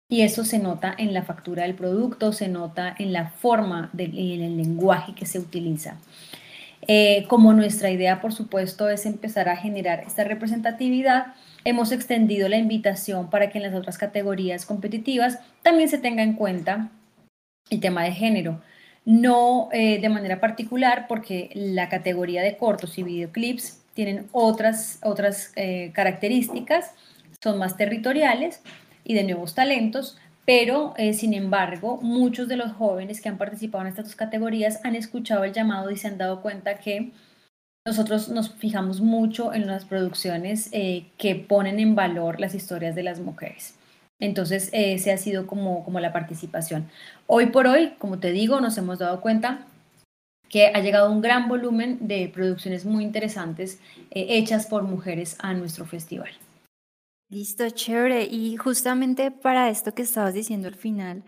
y 0.08 0.22
eso 0.22 0.44
se 0.44 0.60
nota 0.60 0.94
en 0.96 1.12
la 1.12 1.24
factura 1.24 1.64
del 1.64 1.74
producto, 1.74 2.32
se 2.32 2.46
nota 2.46 2.94
en 2.96 3.12
la 3.12 3.30
forma 3.30 3.90
y 3.98 4.34
en 4.34 4.42
el 4.42 4.56
lenguaje 4.56 5.14
que 5.16 5.26
se 5.26 5.40
utiliza. 5.40 5.96
Eh, 6.86 7.24
como 7.28 7.52
nuestra 7.52 7.90
idea, 7.90 8.20
por 8.20 8.32
supuesto, 8.32 8.88
es 8.88 9.04
empezar 9.06 9.48
a 9.48 9.56
generar 9.56 10.04
esta 10.06 10.22
representatividad, 10.22 11.34
hemos 11.64 11.90
extendido 11.90 12.48
la 12.48 12.58
invitación 12.58 13.28
para 13.28 13.50
que 13.50 13.58
en 13.58 13.64
las 13.64 13.74
otras 13.74 13.98
categorías 13.98 14.64
competitivas 14.64 15.40
también 15.62 15.88
se 15.88 15.98
tenga 15.98 16.22
en 16.22 16.34
cuenta 16.34 16.90
el 17.70 17.80
tema 17.80 18.04
de 18.04 18.12
género. 18.12 18.60
No 19.06 19.68
eh, 19.72 20.00
de 20.00 20.08
manera 20.08 20.40
particular 20.40 21.06
porque 21.08 21.50
la 21.54 21.88
categoría 21.88 22.42
de 22.42 22.56
cortos 22.56 22.98
y 22.98 23.04
videoclips 23.04 23.80
tienen 23.94 24.26
otras, 24.32 24.98
otras 25.04 25.52
eh, 25.54 25.92
características, 25.94 26.92
son 27.40 27.56
más 27.56 27.76
territoriales 27.76 28.62
y 29.04 29.14
de 29.14 29.22
nuevos 29.22 29.54
talentos, 29.54 30.18
pero 30.44 30.92
eh, 30.96 31.12
sin 31.12 31.34
embargo, 31.34 32.00
muchos 32.02 32.48
de 32.48 32.56
los 32.56 32.72
jóvenes 32.72 33.20
que 33.20 33.28
han 33.28 33.38
participado 33.38 33.82
en 33.82 33.88
estas 33.90 34.06
dos 34.06 34.16
categorías 34.16 34.80
han 34.84 34.96
escuchado 34.96 35.44
el 35.44 35.52
llamado 35.52 35.92
y 35.92 35.96
se 35.96 36.08
han 36.08 36.18
dado 36.18 36.42
cuenta 36.42 36.78
que 36.78 37.12
nosotros 37.86 38.28
nos 38.28 38.54
fijamos 38.54 39.00
mucho 39.00 39.54
en 39.54 39.68
las 39.68 39.84
producciones 39.84 40.68
que 40.72 41.46
ponen 41.48 41.78
en 41.78 41.94
valor 41.94 42.40
las 42.40 42.56
historias 42.56 42.96
de 42.96 43.04
las 43.04 43.20
mujeres. 43.20 43.75
Entonces, 44.18 44.70
ese 44.72 45.12
ha 45.12 45.18
sido 45.18 45.46
como, 45.46 45.84
como 45.84 46.00
la 46.00 46.12
participación. 46.12 46.88
Hoy 47.26 47.46
por 47.46 47.66
hoy, 47.66 47.94
como 47.98 48.18
te 48.18 48.32
digo, 48.32 48.60
nos 48.60 48.78
hemos 48.78 48.98
dado 48.98 49.20
cuenta 49.20 49.66
que 50.48 50.68
ha 50.68 50.80
llegado 50.80 51.10
un 51.10 51.20
gran 51.20 51.48
volumen 51.48 51.98
de 52.06 52.30
producciones 52.32 52.84
muy 52.84 53.04
interesantes 53.04 53.80
eh, 54.10 54.26
hechas 54.30 54.66
por 54.66 54.84
mujeres 54.84 55.36
a 55.40 55.54
nuestro 55.54 55.86
festival. 55.86 56.30
Listo, 57.28 57.68
chévere. 57.70 58.24
Y 58.24 58.56
justamente 58.56 59.30
para 59.30 59.68
esto 59.68 59.94
que 59.94 60.02
estabas 60.02 60.34
diciendo 60.34 60.68
al 60.68 60.76
final, 60.76 61.24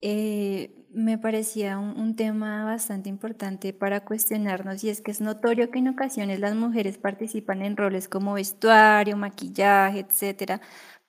eh, 0.00 0.74
me 0.90 1.18
parecía 1.18 1.78
un, 1.78 2.14
tema 2.16 2.64
bastante 2.64 3.08
importante 3.08 3.72
para 3.72 4.04
cuestionarnos 4.04 4.84
y 4.84 4.90
es 4.90 5.00
que 5.00 5.10
es 5.10 5.20
notorio 5.20 5.70
que 5.70 5.80
en 5.80 5.88
ocasiones 5.88 6.40
las 6.40 6.54
mujeres 6.54 6.98
participan 6.98 7.62
en 7.62 7.76
roles 7.76 8.08
como 8.08 8.34
vestuario, 8.34 9.16
maquillaje, 9.16 10.00
etcétera, 10.00 10.60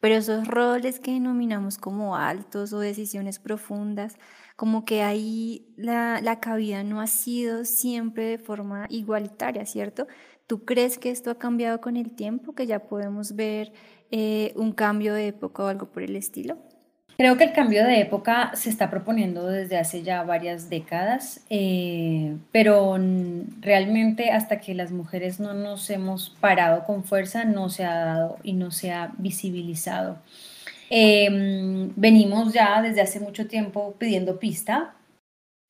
pero 0.06 0.18
esos 0.18 0.48
roles 0.48 1.00
que 1.00 1.14
denominamos 1.14 1.80
como 1.80 2.16
altos 2.16 2.72
o 2.74 2.80
decisiones 2.80 3.40
profundas, 3.40 4.20
como 4.56 4.86
que 4.86 5.02
ahí 5.02 5.74
la, 5.78 6.22
la 6.22 6.40
cabida 6.40 6.84
no 6.84 7.02
ha 7.02 7.08
sido 7.08 7.66
siempre 7.66 8.26
de 8.26 8.38
forma 8.38 8.86
igualitaria, 8.92 9.66
¿cierto? 9.66 10.06
¿Tú 10.46 10.64
crees 10.64 11.00
que 11.00 11.10
esto 11.10 11.32
ha 11.32 11.40
cambiado 11.40 11.82
con 11.82 11.98
el 11.98 12.14
tiempo, 12.14 12.54
que 12.54 12.68
ya 12.68 12.88
podemos 12.88 13.36
ver 13.36 13.74
eh, 14.12 14.54
un 14.56 14.74
cambio 14.74 15.16
de 15.16 15.30
época 15.30 15.64
o 15.64 15.68
algo 15.70 15.92
por 15.92 16.04
el 16.04 16.16
estilo? 16.16 16.60
Creo 17.18 17.38
que 17.38 17.46
el 17.46 17.54
cambio 17.54 17.86
de 17.86 18.02
época 18.02 18.52
se 18.56 18.70
está 18.70 18.90
proponiendo 18.90 19.48
desde 19.48 19.78
hace 19.78 20.04
ya 20.04 20.24
varias 20.24 20.70
décadas, 20.70 21.42
eh, 21.50 22.36
pero 22.52 22.98
realmente 23.62 24.32
hasta 24.32 24.60
que 24.60 24.74
las 24.74 24.92
mujeres 24.92 25.40
no 25.40 25.54
nos 25.54 25.90
hemos 25.90 26.32
parado 26.42 26.84
con 26.84 27.04
fuerza 27.06 27.46
no 27.46 27.70
se 27.70 27.86
ha 27.86 27.96
dado 27.96 28.38
y 28.44 28.54
no 28.54 28.72
se 28.72 28.92
ha 28.92 29.14
visibilizado. 29.18 30.18
Em, 30.90 31.92
venimos 31.96 32.54
ya 32.54 32.82
desde 32.82 33.02
hace 33.02 33.20
mucho 33.20 33.48
tiempo 33.48 33.96
pidiendo 33.98 34.38
pista, 34.40 34.96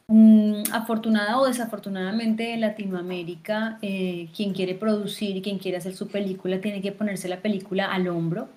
Mm, 0.07 0.63
afortunada 0.71 1.39
o 1.39 1.47
desafortunadamente 1.47 2.53
en 2.53 2.61
Latinoamérica, 2.61 3.79
eh, 3.81 4.27
quien 4.35 4.53
quiere 4.53 4.75
producir 4.75 5.35
y 5.35 5.41
quien 5.41 5.57
quiere 5.57 5.77
hacer 5.77 5.95
su 5.95 6.07
película 6.09 6.61
tiene 6.61 6.79
que 6.81 6.91
ponerse 6.91 7.27
la 7.27 7.41
película 7.41 7.91
al 7.91 8.07
hombro. 8.07 8.49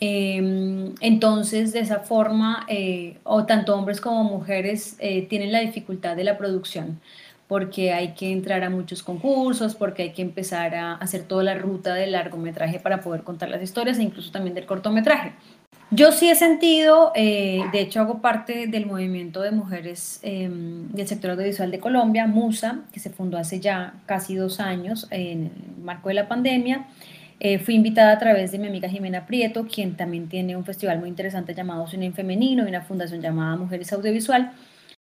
Em, 0.00 0.94
entonces, 1.00 1.72
de 1.72 1.80
esa 1.80 2.00
forma, 2.00 2.66
eh, 2.68 3.18
o 3.22 3.46
tanto 3.46 3.76
hombres 3.76 4.00
como 4.00 4.24
mujeres 4.24 4.96
eh, 4.98 5.26
tienen 5.28 5.52
la 5.52 5.60
dificultad 5.60 6.16
de 6.16 6.24
la 6.24 6.36
producción, 6.36 7.00
porque 7.46 7.92
hay 7.92 8.14
que 8.14 8.32
entrar 8.32 8.64
a 8.64 8.70
muchos 8.70 9.02
concursos, 9.02 9.76
porque 9.76 10.02
hay 10.02 10.12
que 10.12 10.22
empezar 10.22 10.74
a 10.74 10.94
hacer 10.94 11.22
toda 11.24 11.44
la 11.44 11.54
ruta 11.54 11.94
del 11.94 12.12
largometraje 12.12 12.80
para 12.80 13.00
poder 13.00 13.22
contar 13.22 13.50
las 13.50 13.62
historias 13.62 13.98
e 13.98 14.02
incluso 14.02 14.32
también 14.32 14.54
del 14.54 14.66
cortometraje. 14.66 15.32
Yo 15.90 16.10
sí 16.10 16.28
he 16.28 16.34
sentido, 16.34 17.12
eh, 17.14 17.62
de 17.70 17.80
hecho 17.80 18.00
hago 18.00 18.20
parte 18.20 18.66
del 18.66 18.86
movimiento 18.86 19.42
de 19.42 19.52
mujeres 19.52 20.18
em, 20.22 20.88
del 20.88 21.06
sector 21.06 21.32
audiovisual 21.32 21.70
de 21.70 21.78
Colombia, 21.78 22.26
MUSA, 22.26 22.80
que 22.92 22.98
se 22.98 23.10
fundó 23.10 23.38
hace 23.38 23.60
ya 23.60 23.94
casi 24.06 24.34
dos 24.34 24.58
años 24.58 25.06
en 25.10 25.52
el 25.76 25.84
marco 25.84 26.08
de 26.08 26.14
la 26.14 26.26
pandemia. 26.26 26.86
Eh, 27.46 27.58
fui 27.58 27.74
invitada 27.74 28.12
a 28.12 28.18
través 28.18 28.52
de 28.52 28.58
mi 28.58 28.68
amiga 28.68 28.88
Jimena 28.88 29.26
Prieto, 29.26 29.66
quien 29.66 29.98
también 29.98 30.30
tiene 30.30 30.56
un 30.56 30.64
festival 30.64 30.98
muy 30.98 31.10
interesante 31.10 31.54
llamado 31.54 31.86
Cine 31.86 32.06
en 32.06 32.14
Femenino 32.14 32.64
y 32.64 32.68
una 32.68 32.80
fundación 32.80 33.20
llamada 33.20 33.54
Mujeres 33.56 33.92
Audiovisual, 33.92 34.52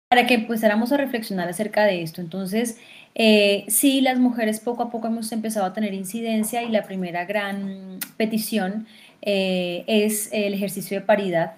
para 0.09 0.25
que 0.27 0.35
empezáramos 0.35 0.93
a 0.93 0.97
reflexionar 0.97 1.49
acerca 1.49 1.83
de 1.83 2.03
esto. 2.03 2.21
Entonces, 2.21 2.79
eh, 3.15 3.65
sí, 3.67 3.99
las 3.99 4.17
mujeres 4.17 4.61
poco 4.61 4.83
a 4.83 4.91
poco 4.91 5.07
hemos 5.07 5.29
empezado 5.33 5.65
a 5.65 5.73
tener 5.73 5.93
incidencia 5.93 6.63
y 6.63 6.69
la 6.69 6.83
primera 6.83 7.25
gran 7.25 7.99
petición 8.15 8.87
eh, 9.21 9.83
es 9.87 10.29
el 10.31 10.53
ejercicio 10.53 11.01
de 11.01 11.05
paridad, 11.05 11.57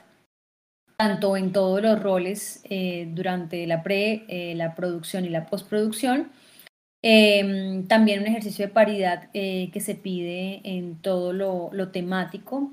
tanto 0.98 1.38
en 1.38 1.52
todos 1.52 1.84
los 1.84 2.02
roles 2.02 2.64
eh, 2.68 3.08
durante 3.14 3.68
la 3.68 3.84
pre, 3.84 4.24
la 4.56 4.74
producción 4.74 5.24
y 5.26 5.30
la 5.30 5.46
postproducción. 5.46 6.32
Em, 7.04 7.86
también 7.88 8.22
un 8.22 8.28
ejercicio 8.28 8.66
de 8.66 8.74
paridad 8.74 9.30
que 9.32 9.80
se 9.82 9.96
pide 9.96 10.62
en 10.64 10.96
todo 10.98 11.34
lo, 11.34 11.90
temático. 11.92 12.72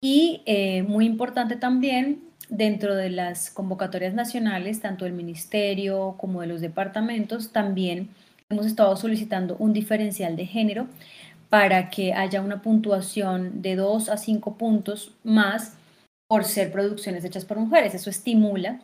Y 0.00 0.42
muy 0.88 1.06
importante 1.06 1.56
también 1.56 2.22
dentro 2.50 2.96
de 2.96 3.10
las 3.10 3.50
convocatorias 3.50 4.12
nacionales, 4.12 4.80
tanto 4.80 5.04
del 5.04 5.14
ministerio 5.14 6.16
como 6.18 6.40
de 6.42 6.48
los 6.48 6.60
departamentos, 6.60 7.52
también 7.52 8.10
hemos 8.50 8.66
estado 8.66 8.96
solicitando 8.96 9.56
un 9.58 9.72
diferencial 9.72 10.36
de 10.36 10.46
género 10.46 10.88
para 11.48 11.90
que 11.90 12.12
haya 12.12 12.40
una 12.40 12.62
puntuación 12.62 13.62
de 13.62 13.76
2 13.76 14.08
a 14.08 14.16
5 14.16 14.56
puntos 14.56 15.14
más 15.24 15.74
por 16.28 16.44
ser 16.44 16.70
producciones 16.72 17.24
hechas 17.24 17.44
por 17.44 17.58
mujeres. 17.58 17.94
Eso 17.94 18.10
estimula 18.10 18.80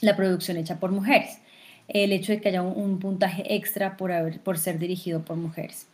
la 0.00 0.16
producción 0.16 0.56
hecha 0.56 0.80
por 0.80 0.90
mujeres. 0.90 1.38
El 1.88 2.12
hecho 2.12 2.32
de 2.32 2.40
que 2.40 2.48
haya 2.48 2.62
un, 2.62 2.98
puntaje 2.98 3.54
extra 3.54 3.96
por, 3.96 4.12
por 4.40 4.58
ser 4.58 4.78
dirigido 4.78 5.24
por 5.24 5.36
mujeres. 5.36 5.86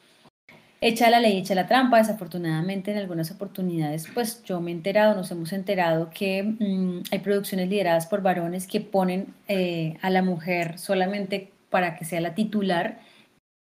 Echa 0.81 1.11
la 1.11 1.21
ley, 1.21 1.39
echa 1.39 1.55
la 1.55 1.67
trampa. 1.67 1.99
Desafortunadamente, 1.99 2.93
en 2.93 2.99
algunas 2.99 3.31
oportunidades, 3.31 4.07
pues 4.15 4.43
yo 4.45 4.61
me 4.61 4.71
he 4.71 4.75
enterado, 4.75 5.15
nos 5.15 5.31
hemos 5.31 5.53
enterado 5.53 6.11
que 6.11 6.43
mm, 6.43 7.03
hay 7.11 7.19
producciones 7.19 7.69
lideradas 7.69 8.07
por 8.07 8.23
varones 8.23 8.67
que 8.67 8.81
ponen 8.81 9.35
eh, 9.49 9.97
a 10.01 10.11
la 10.11 10.23
mujer 10.23 10.79
solamente 10.79 11.53
para 11.69 11.97
que 11.97 12.05
sea 12.05 12.21
la 12.21 12.35
titular 12.35 13.01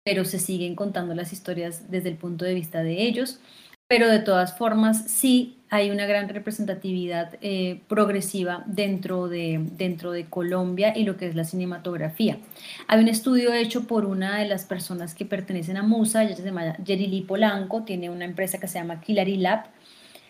pero 0.08 0.24
se 0.24 0.38
siguen 0.38 0.74
contando 0.74 1.14
las 1.14 1.34
historias 1.34 1.90
desde 1.90 2.08
el 2.08 2.16
punto 2.16 2.46
de 2.46 2.54
vista 2.54 2.82
de 2.82 3.02
ellos. 3.02 3.40
Pero 3.88 4.08
de 4.08 4.20
todas 4.20 4.56
formas, 4.56 5.04
sí 5.10 5.57
hay 5.70 5.90
una 5.90 6.06
gran 6.06 6.28
representatividad 6.28 7.34
eh, 7.40 7.80
progresiva 7.88 8.62
dentro 8.66 9.28
de, 9.28 9.60
dentro 9.76 10.12
de 10.12 10.24
Colombia 10.24 10.92
y 10.96 11.04
lo 11.04 11.16
que 11.16 11.26
es 11.26 11.34
la 11.34 11.44
cinematografía. 11.44 12.38
Hay 12.86 13.00
un 13.00 13.08
estudio 13.08 13.52
hecho 13.52 13.86
por 13.86 14.06
una 14.06 14.38
de 14.38 14.46
las 14.46 14.64
personas 14.64 15.14
que 15.14 15.24
pertenecen 15.24 15.76
a 15.76 15.82
Musa, 15.82 16.24
ella 16.24 16.36
se 16.36 16.42
llama 16.42 16.76
Yerili 16.78 17.22
Polanco, 17.22 17.82
tiene 17.82 18.10
una 18.10 18.24
empresa 18.24 18.58
que 18.58 18.66
se 18.66 18.78
llama 18.78 19.00
Kilari 19.00 19.36
Lab. 19.36 19.66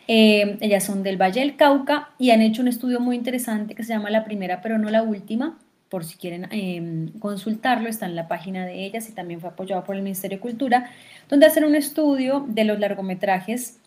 Eh, 0.08 0.56
ellas 0.60 0.84
son 0.84 1.02
del 1.02 1.20
Valle 1.20 1.40
del 1.40 1.56
Cauca 1.56 2.10
y 2.18 2.30
han 2.30 2.40
hecho 2.40 2.62
un 2.62 2.68
estudio 2.68 2.98
muy 2.98 3.14
interesante 3.14 3.74
que 3.74 3.84
se 3.84 3.92
llama 3.92 4.08
La 4.08 4.24
Primera 4.24 4.62
pero 4.62 4.78
no 4.78 4.88
la 4.88 5.02
Última, 5.02 5.58
por 5.88 6.04
si 6.04 6.16
quieren 6.16 6.48
em, 6.50 7.12
consultarlo, 7.18 7.88
está 7.88 8.06
en 8.06 8.16
la 8.16 8.28
página 8.28 8.66
de 8.66 8.84
ellas 8.84 9.08
y 9.08 9.12
también 9.12 9.40
fue 9.40 9.50
apoyado 9.50 9.84
por 9.84 9.96
el 9.96 10.02
Ministerio 10.02 10.38
de 10.38 10.42
Cultura, 10.42 10.90
donde 11.28 11.46
hacen 11.46 11.64
un 11.64 11.74
estudio 11.74 12.44
de 12.48 12.64
los 12.64 12.78
largometrajes, 12.78 13.78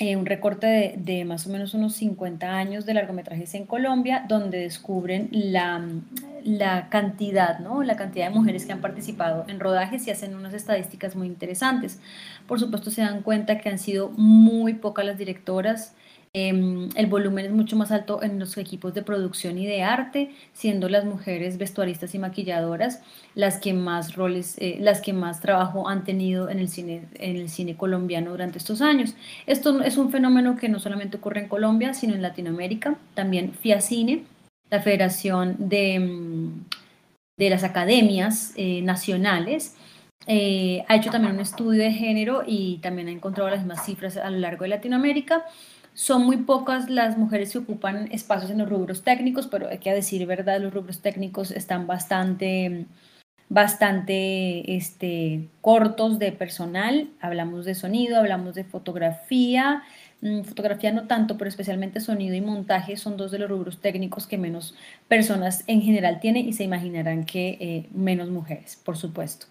eh, 0.00 0.16
un 0.16 0.26
recorte 0.26 0.94
de, 0.96 1.24
más 1.24 1.46
o 1.46 1.50
menos 1.50 1.72
unos 1.74 1.94
50 1.94 2.50
años 2.52 2.84
de 2.84 2.94
largometrajes 2.94 3.54
en 3.54 3.64
Colombia, 3.64 4.24
donde 4.28 4.58
descubren 4.58 5.28
la, 5.30 5.86
la 6.42 6.88
cantidad, 6.88 7.60
¿no? 7.60 7.82
la 7.84 7.96
cantidad 7.96 8.28
de 8.28 8.34
mujeres 8.34 8.66
que 8.66 8.72
han 8.72 8.80
participado 8.80 9.44
en 9.46 9.60
rodajes 9.60 10.06
y 10.06 10.10
hacen 10.10 10.34
unas 10.34 10.52
estadísticas 10.52 11.14
muy 11.14 11.28
interesantes. 11.28 12.00
Por 12.48 12.58
supuesto, 12.58 12.90
se 12.90 13.02
dan 13.02 13.22
cuenta 13.22 13.58
que 13.58 13.68
han 13.68 13.78
sido 13.78 14.10
muy 14.10 14.74
pocas 14.74 15.06
las 15.06 15.16
directoras, 15.16 15.94
Em, 16.36 16.88
el 16.96 17.06
volumen 17.06 17.46
es 17.46 17.52
mucho 17.52 17.76
más 17.76 17.92
alto 17.92 18.20
en 18.20 18.40
los 18.40 18.56
equipos 18.56 18.92
de 18.92 19.02
producción 19.02 19.56
y 19.56 19.66
de 19.68 19.84
arte, 19.84 20.32
siendo 20.52 20.88
las 20.88 21.04
mujeres 21.04 21.58
vestuaristas 21.58 22.12
y 22.16 22.18
maquilladoras 22.18 23.02
las 23.36 23.58
que 23.58 23.72
más 23.72 24.16
roles, 24.16 24.56
eh, 24.58 24.78
las 24.80 25.00
que 25.00 25.12
más 25.12 25.40
trabajo 25.40 25.88
han 25.88 26.02
tenido 26.02 26.48
en 26.48 26.58
el 26.58 26.68
cine, 26.68 27.06
en 27.14 27.36
el 27.36 27.48
cine 27.48 27.76
colombiano 27.76 28.32
durante 28.32 28.58
estos 28.58 28.82
años. 28.82 29.14
Esto 29.46 29.80
es 29.82 29.96
un 29.96 30.10
fenómeno 30.10 30.56
que 30.56 30.68
no 30.68 30.80
solamente 30.80 31.18
ocurre 31.18 31.38
en 31.38 31.48
Colombia, 31.48 31.94
sino 31.94 32.14
en 32.14 32.22
Latinoamérica. 32.22 32.96
También 33.14 33.52
FIACINE, 33.52 34.24
la 34.70 34.82
Federación 34.82 35.54
de, 35.60 36.00
mm, 36.00 36.64
de 37.38 37.50
las 37.50 37.62
Academias 37.62 38.52
eh, 38.56 38.82
Nacionales, 38.82 39.76
eh, 40.26 40.84
ha 40.88 40.96
hecho 40.96 41.10
también 41.10 41.34
un 41.34 41.40
estudio 41.40 41.82
de 41.82 41.92
género 41.92 42.42
y 42.46 42.78
también 42.78 43.08
ha 43.08 43.10
encontrado 43.12 43.50
las 43.50 43.60
mismas 43.60 43.84
cifras 43.84 44.16
a 44.16 44.30
lo 44.30 44.38
largo 44.38 44.64
de 44.64 44.70
Latinoamérica 44.70 45.44
Son 45.94 46.24
muy 46.26 46.38
pocas 46.38 46.90
las 46.90 47.16
mujeres 47.16 47.52
que 47.52 47.58
ocupan 47.58 48.10
espacios 48.10 48.50
en 48.50 48.58
los 48.58 48.68
rubros 48.68 49.02
técnicos, 49.04 49.46
pero 49.46 49.68
hay 49.68 49.78
que 49.78 49.92
decir 49.92 50.26
verdad, 50.26 50.60
los 50.60 50.74
rubros 50.74 51.00
técnicos 51.00 51.52
están 51.52 51.86
bastante, 51.86 52.86
bastante 53.48 54.76
este, 54.76 55.48
cortos 55.60 56.18
de 56.18 56.32
personal. 56.32 57.10
Hablamos 57.20 57.64
de 57.64 57.76
sonido, 57.76 58.18
hablamos 58.18 58.56
de 58.56 58.64
fotografía, 58.64 59.84
mm, 60.20 60.42
fotografía 60.42 60.92
no 60.92 61.06
tanto, 61.06 61.38
pero 61.38 61.48
especialmente 61.48 62.00
sonido 62.00 62.34
y 62.34 62.40
montaje 62.40 62.96
son 62.96 63.16
dos 63.16 63.30
de 63.30 63.38
los 63.38 63.48
rubros 63.48 63.80
técnicos 63.80 64.26
que 64.26 64.36
menos 64.38 64.74
personas 65.08 65.62
en 65.68 65.80
general 65.82 66.18
tienen 66.20 66.48
y 66.48 66.52
se 66.54 66.64
imaginarán 66.64 67.24
que 67.24 67.56
eh, 67.60 67.88
menos 67.92 68.30
mujeres, 68.30 68.80
por 68.84 68.96
supuesto. 68.96 69.46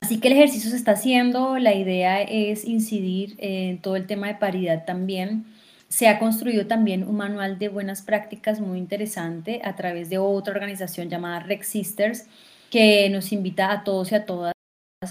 Así 0.00 0.20
que 0.20 0.28
el 0.28 0.34
ejercicio 0.34 0.70
se 0.70 0.76
está 0.76 0.92
haciendo, 0.92 1.58
la 1.58 1.74
idea 1.74 2.22
es 2.22 2.64
incidir 2.64 3.34
en 3.38 3.78
todo 3.78 3.96
el 3.96 4.06
tema 4.06 4.28
de 4.28 4.34
paridad 4.36 4.84
también. 4.84 5.44
Se 5.88 6.08
ha 6.08 6.18
construido 6.18 6.66
también 6.66 7.06
un 7.06 7.16
manual 7.16 7.58
de 7.58 7.68
buenas 7.68 8.02
prácticas 8.02 8.60
muy 8.60 8.78
interesante 8.78 9.60
a 9.64 9.74
través 9.76 10.08
de 10.10 10.18
otra 10.18 10.54
organización 10.54 11.08
llamada 11.08 11.40
Rex 11.40 11.66
Sisters, 11.68 12.26
que 12.70 13.08
nos 13.10 13.32
invita 13.32 13.72
a 13.72 13.84
todos 13.84 14.12
y 14.12 14.14
a 14.14 14.26
todas 14.26 14.52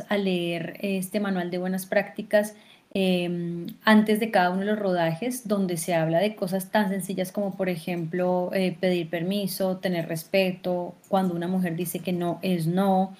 a 0.10 0.18
leer 0.18 0.78
este 0.82 1.20
manual 1.20 1.50
de 1.50 1.58
buenas 1.58 1.86
prácticas 1.86 2.56
em, 2.94 3.68
antes 3.84 4.20
de 4.20 4.32
cada 4.32 4.50
uno 4.50 4.62
de 4.62 4.66
los 4.68 4.80
rodajes, 4.80 5.48
donde 5.48 5.78
se 5.78 5.94
habla 5.96 6.20
de 6.20 6.36
cosas 6.36 6.72
tan 6.72 6.90
sencillas 6.90 7.32
como, 7.32 7.56
por 7.56 7.70
ejemplo, 7.70 8.52
eh, 8.54 8.76
pedir 8.80 9.10
permiso, 9.10 9.78
tener 9.78 10.08
respeto, 10.08 10.96
cuando 11.08 11.36
una 11.36 11.48
mujer 11.48 11.76
dice 11.76 12.00
que 12.00 12.14
no 12.14 12.40
es 12.42 12.68
no, 12.68 13.16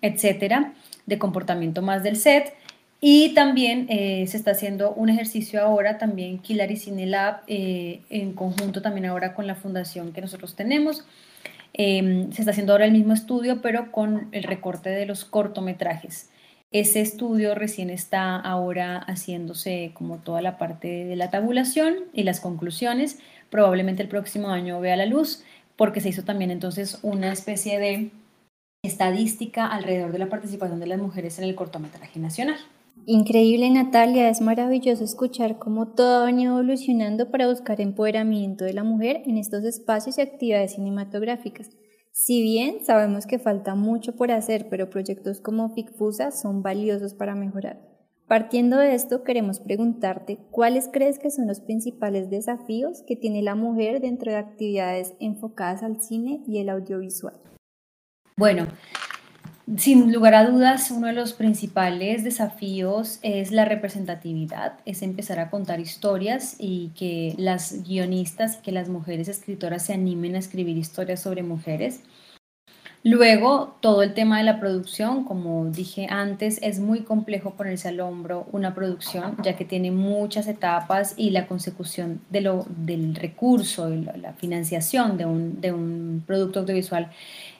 etcétera 0.00 0.74
de 1.06 1.18
comportamiento 1.18 1.82
más 1.82 2.02
del 2.02 2.16
set. 2.16 2.54
Y 3.00 3.34
también 3.34 3.86
eh, 3.88 4.24
se 4.28 4.36
está 4.36 4.52
haciendo 4.52 4.92
un 4.92 5.08
ejercicio 5.08 5.60
ahora, 5.60 5.98
también 5.98 6.38
Kilar 6.38 6.70
y 6.70 6.76
Cine 6.76 7.06
Lab, 7.06 7.40
eh, 7.48 8.02
en 8.10 8.32
conjunto 8.32 8.80
también 8.80 9.06
ahora 9.06 9.34
con 9.34 9.48
la 9.48 9.56
fundación 9.56 10.12
que 10.12 10.20
nosotros 10.20 10.54
tenemos. 10.54 11.04
Em, 11.74 12.30
se 12.30 12.42
está 12.42 12.52
haciendo 12.52 12.72
ahora 12.72 12.84
el 12.84 12.92
mismo 12.92 13.12
estudio, 13.12 13.60
pero 13.60 13.90
con 13.90 14.28
el 14.32 14.44
recorte 14.44 14.90
de 14.90 15.06
los 15.06 15.24
cortometrajes. 15.24 16.30
Ese 16.70 17.00
estudio 17.00 17.54
recién 17.54 17.90
está 17.90 18.36
ahora 18.36 18.98
haciéndose 18.98 19.90
como 19.94 20.18
toda 20.18 20.40
la 20.40 20.56
parte 20.56 21.04
de 21.04 21.16
la 21.16 21.28
tabulación 21.30 21.96
y 22.12 22.22
las 22.22 22.40
conclusiones. 22.40 23.18
Probablemente 23.50 24.02
el 24.02 24.08
próximo 24.08 24.48
año 24.50 24.80
vea 24.80 24.96
la 24.96 25.06
luz, 25.06 25.42
porque 25.76 26.00
se 26.00 26.10
hizo 26.10 26.24
también 26.24 26.50
entonces 26.50 26.98
una 27.02 27.32
especie 27.32 27.78
de 27.78 28.10
estadística 28.84 29.68
alrededor 29.68 30.10
de 30.10 30.18
la 30.18 30.28
participación 30.28 30.80
de 30.80 30.88
las 30.88 31.00
mujeres 31.00 31.38
en 31.38 31.44
el 31.44 31.54
cortometraje 31.54 32.18
nacional. 32.18 32.56
Increíble 33.06 33.70
Natalia, 33.70 34.28
es 34.28 34.40
maravilloso 34.40 35.04
escuchar 35.04 35.60
cómo 35.60 35.92
todo 35.92 36.22
ha 36.22 36.24
venido 36.24 36.58
evolucionando 36.58 37.30
para 37.30 37.46
buscar 37.46 37.80
empoderamiento 37.80 38.64
de 38.64 38.72
la 38.72 38.82
mujer 38.82 39.22
en 39.24 39.38
estos 39.38 39.62
espacios 39.62 40.18
y 40.18 40.22
actividades 40.22 40.74
cinematográficas. 40.74 41.70
Si 42.10 42.42
bien 42.42 42.84
sabemos 42.84 43.26
que 43.26 43.38
falta 43.38 43.76
mucho 43.76 44.16
por 44.16 44.32
hacer, 44.32 44.66
pero 44.68 44.90
proyectos 44.90 45.40
como 45.40 45.72
FICFUSA 45.74 46.32
son 46.32 46.62
valiosos 46.62 47.14
para 47.14 47.36
mejorar. 47.36 47.88
Partiendo 48.26 48.78
de 48.78 48.94
esto, 48.94 49.22
queremos 49.22 49.60
preguntarte 49.60 50.38
cuáles 50.50 50.88
crees 50.92 51.20
que 51.20 51.30
son 51.30 51.46
los 51.46 51.60
principales 51.60 52.30
desafíos 52.30 53.04
que 53.06 53.14
tiene 53.14 53.42
la 53.42 53.54
mujer 53.54 54.00
dentro 54.00 54.32
de 54.32 54.38
actividades 54.38 55.14
enfocadas 55.20 55.84
al 55.84 56.02
cine 56.02 56.42
y 56.48 56.58
el 56.58 56.68
audiovisual. 56.68 57.34
Bueno, 58.42 58.66
sin 59.76 60.12
lugar 60.12 60.34
a 60.34 60.44
dudas, 60.44 60.90
uno 60.90 61.06
de 61.06 61.12
los 61.12 61.32
principales 61.32 62.24
desafíos 62.24 63.20
es 63.22 63.52
la 63.52 63.64
representatividad, 63.64 64.80
es 64.84 65.02
empezar 65.02 65.38
a 65.38 65.48
contar 65.48 65.78
historias 65.78 66.56
y 66.58 66.88
que 66.96 67.36
las 67.38 67.84
guionistas, 67.84 68.56
que 68.56 68.72
las 68.72 68.88
mujeres 68.88 69.28
escritoras 69.28 69.86
se 69.86 69.92
animen 69.92 70.34
a 70.34 70.40
escribir 70.40 70.76
historias 70.76 71.20
sobre 71.22 71.44
mujeres. 71.44 72.00
Luego, 73.04 73.76
todo 73.80 74.02
el 74.02 74.14
tema 74.14 74.38
de 74.38 74.44
la 74.44 74.58
producción, 74.60 75.24
como 75.24 75.64
dije 75.66 76.06
antes, 76.08 76.58
es 76.62 76.80
muy 76.80 77.00
complejo 77.02 77.54
ponerse 77.54 77.88
al 77.88 77.98
hombro 77.98 78.46
una 78.50 78.74
producción, 78.74 79.36
ya 79.42 79.56
que 79.56 79.64
tiene 79.64 79.92
muchas 79.92 80.48
etapas 80.48 81.14
y 81.16 81.30
la 81.30 81.46
consecución 81.46 82.20
del 82.30 83.14
recurso, 83.14 83.88
la 83.88 84.32
financiación 84.34 85.16
de 85.16 85.26
un, 85.26 85.60
de 85.60 85.72
un 85.72 86.22
producto 86.26 86.60
audiovisual 86.60 87.10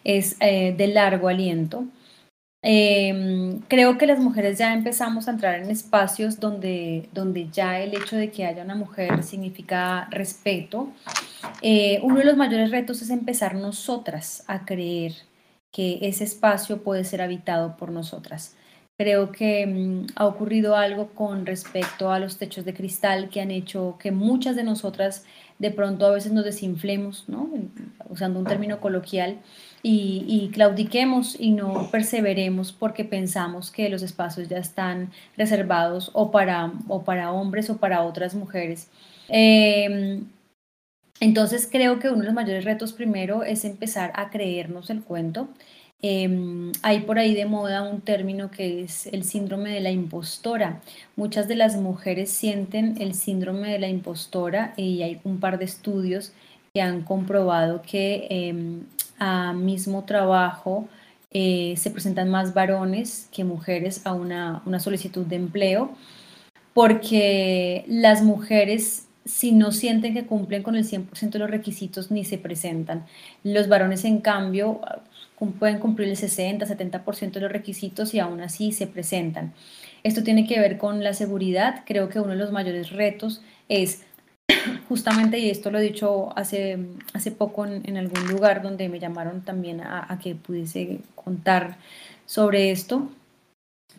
es 0.05 0.37
eh, 0.41 0.75
de 0.77 0.89
largo 0.89 1.29
aliento. 1.29 1.85
Em, 2.65 3.61
creo 3.63 3.99
que 3.99 4.07
las 4.07 4.21
mujeres 4.21 4.57
ya 4.59 4.73
empezamos 4.73 5.27
a 5.27 5.33
entrar 5.33 5.61
en 5.61 5.69
espacios 5.69 6.39
donde, 6.39 7.09
donde 7.13 7.49
ya 7.51 7.81
el 7.81 7.93
hecho 7.95 8.17
de 8.17 8.31
que 8.31 8.47
haya 8.47 8.63
una 8.63 8.77
mujer 8.77 9.25
significa 9.25 10.09
respeto. 10.11 10.89
Eh, 11.61 11.99
uno 12.05 12.19
de 12.19 12.25
los 12.25 12.37
mayores 12.37 12.71
retos 12.71 13.03
es 13.03 13.11
empezar 13.11 13.57
nosotras 13.57 14.45
a 14.47 14.65
creer 14.65 15.13
que 15.73 15.99
ese 16.03 16.25
espacio 16.25 16.83
puede 16.85 17.05
ser 17.05 17.21
habitado 17.21 17.77
por 17.77 17.91
nosotras. 17.91 18.55
Creo 18.97 19.33
que 19.33 19.67
mm, 19.67 20.07
ha 20.17 20.27
ocurrido 20.27 20.77
algo 20.77 21.09
con 21.09 21.47
respecto 21.47 22.13
a 22.13 22.21
los 22.21 22.39
techos 22.39 22.65
de 22.65 22.75
cristal 22.75 23.29
que 23.31 23.41
han 23.41 23.51
hecho 23.51 23.97
que 23.99 24.13
muchas 24.13 24.55
de 24.55 24.63
nosotras 24.63 25.25
de 25.59 25.71
pronto 25.71 26.07
a 26.07 26.11
veces 26.11 26.33
nos 26.33 26.45
desinflemos, 26.45 27.29
¿no? 27.29 27.51
usando 28.09 28.39
un 28.39 28.47
término 28.47 28.81
coloquial, 28.81 29.39
y, 29.83 30.51
claudiquemos 30.53 31.37
y 31.39 31.51
no 31.51 31.89
perseveremos 31.91 32.73
porque 32.73 33.05
pensamos 33.05 33.71
que 33.71 33.89
los 33.89 34.03
espacios 34.03 34.49
ya 34.49 34.59
están 34.59 35.11
reservados 35.37 36.11
o 36.13 36.31
para, 36.31 36.73
o 36.89 37.03
para 37.03 37.33
hombres 37.33 37.69
o 37.71 37.79
para 37.79 38.03
otras 38.03 38.35
mujeres. 38.35 38.89
Em, 39.29 40.25
entonces 41.21 41.69
creo 41.71 41.99
que 41.99 42.09
uno 42.09 42.21
de 42.21 42.27
los 42.27 42.35
mayores 42.35 42.65
retos 42.65 42.93
primero 42.93 43.43
es 43.45 43.65
empezar 43.65 44.13
a 44.15 44.31
creernos 44.31 44.91
el 44.91 45.03
cuento. 45.03 45.49
Em, 46.01 46.73
hay 46.83 47.01
por 47.01 47.19
ahí 47.19 47.35
de 47.35 47.47
moda 47.47 47.83
un 47.83 48.01
término 48.01 48.51
que 48.51 48.83
es 48.83 49.07
el 49.07 49.25
síndrome 49.25 49.71
de 49.71 49.81
la 49.81 49.91
impostora. 49.91 50.81
Muchas 51.17 51.49
de 51.49 51.57
las 51.57 51.77
mujeres 51.77 52.31
sienten 52.31 53.01
el 53.01 53.15
síndrome 53.15 53.71
de 53.71 53.79
la 53.79 53.89
impostora 53.89 54.75
y 54.77 55.03
hay 55.03 55.21
un 55.25 55.39
par 55.39 55.59
de 55.59 55.65
estudios 55.65 56.33
que 56.75 56.83
han 56.83 57.03
comprobado 57.03 57.83
que 57.83 58.27
em, 58.31 58.85
a 59.23 59.53
mismo 59.53 60.03
trabajo 60.03 60.89
eh, 61.31 61.75
se 61.77 61.93
presentan 61.93 62.29
más 62.29 62.55
varones 62.55 63.29
que 63.31 63.45
mujeres 63.45 64.03
a 64.05 64.15
una, 64.15 64.63
una 64.67 64.81
solicitud 64.81 65.25
de 65.25 65.37
empleo, 65.37 65.93
porque 66.75 67.85
las 67.87 68.23
mujeres 68.23 69.07
si 69.25 69.53
no 69.53 69.71
sienten 69.71 70.15
que 70.15 70.27
cumplen 70.27 70.65
con 70.65 70.75
el 70.75 70.85
100% 70.85 71.31
de 71.31 71.39
los 71.39 71.51
requisitos 71.51 72.11
ni 72.11 72.25
se 72.25 72.39
presentan. 72.39 73.07
Los 73.45 73.69
varones, 73.69 74.05
en 74.05 74.21
cambio, 74.21 74.81
pueden 75.61 75.79
cumplir 75.79 76.09
el 76.09 76.17
60, 76.17 76.67
70% 76.67 77.31
de 77.31 77.41
los 77.41 77.53
requisitos 77.53 78.15
y 78.15 78.19
aún 78.19 78.41
así 78.41 78.73
se 78.73 78.89
presentan. 78.89 79.55
Esto 80.03 80.25
tiene 80.25 80.49
que 80.49 80.59
ver 80.59 80.77
con 80.77 81.05
la 81.05 81.15
seguridad. 81.15 81.85
Creo 81.87 82.09
que 82.09 82.19
uno 82.19 82.31
de 82.31 82.37
los 82.37 82.51
mayores 82.51 82.91
retos 82.91 83.43
es 83.69 84.03
justamente, 84.89 85.39
y 85.39 85.51
esto 85.51 85.71
lo 85.71 85.79
he 85.79 85.83
dicho 85.83 86.37
hace, 86.37 86.79
hace 87.13 87.31
poco 87.31 87.67
en, 87.67 87.97
algún 87.97 88.27
lugar 88.29 88.63
donde 88.63 88.89
me 88.89 89.01
llamaron 89.01 89.43
también 89.43 89.81
a, 89.81 90.19
que 90.23 90.35
pudiese 90.35 91.01
contar 91.15 91.77
sobre 92.27 92.71
esto, 92.71 93.09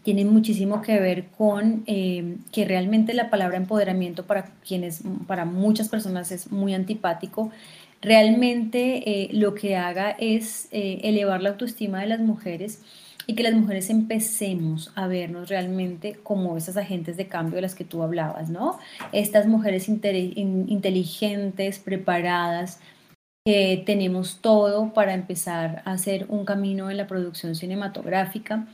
tiene 0.04 0.26
muchísimo 0.26 0.82
que 0.82 1.00
ver 1.00 1.28
con 1.38 1.84
eh, 1.88 2.38
que 2.52 2.66
realmente 2.66 3.14
la 3.14 3.30
palabra 3.30 3.58
empoderamiento 3.58 4.26
para 4.26 4.46
quienes, 4.68 5.02
para 5.28 5.46
muchas 5.46 5.88
personas 5.88 6.32
es 6.32 6.52
muy 6.52 6.74
antipático, 6.74 7.52
realmente 8.02 9.10
eh, 9.10 9.30
lo 9.32 9.56
que 9.56 9.78
haga 9.78 10.12
es 10.12 10.68
eh, 10.72 11.00
elevar 11.04 11.42
la 11.42 11.50
autoestima 11.50 12.02
de 12.02 12.08
las 12.08 12.20
mujeres 12.20 12.82
y 13.28 13.36
que 13.36 13.44
las 13.44 13.54
mujeres 13.54 13.90
empecemos 13.90 14.92
a 14.96 15.08
vernos 15.08 15.50
realmente 15.50 16.20
como 16.24 16.58
esas 16.58 16.78
agentes 16.78 17.18
de 17.18 17.28
cambio 17.28 17.56
de 17.56 17.62
las 17.62 17.76
que 17.76 17.86
tú 17.86 18.04
hablabas, 18.04 18.50
¿no? 18.50 18.80
Estas 19.12 19.48
mujeres 19.48 19.88
inteligentes, 19.90 21.80
preparadas, 21.80 22.80
que 23.46 23.84
tenemos 23.86 24.40
todo 24.40 24.94
para 24.94 25.14
empezar 25.14 25.82
a 25.86 25.92
hacer 25.94 26.26
un 26.30 26.46
camino 26.46 26.90
en 26.90 26.98
la 26.98 27.08
producción 27.08 27.56
cinematográfica. 27.56 28.68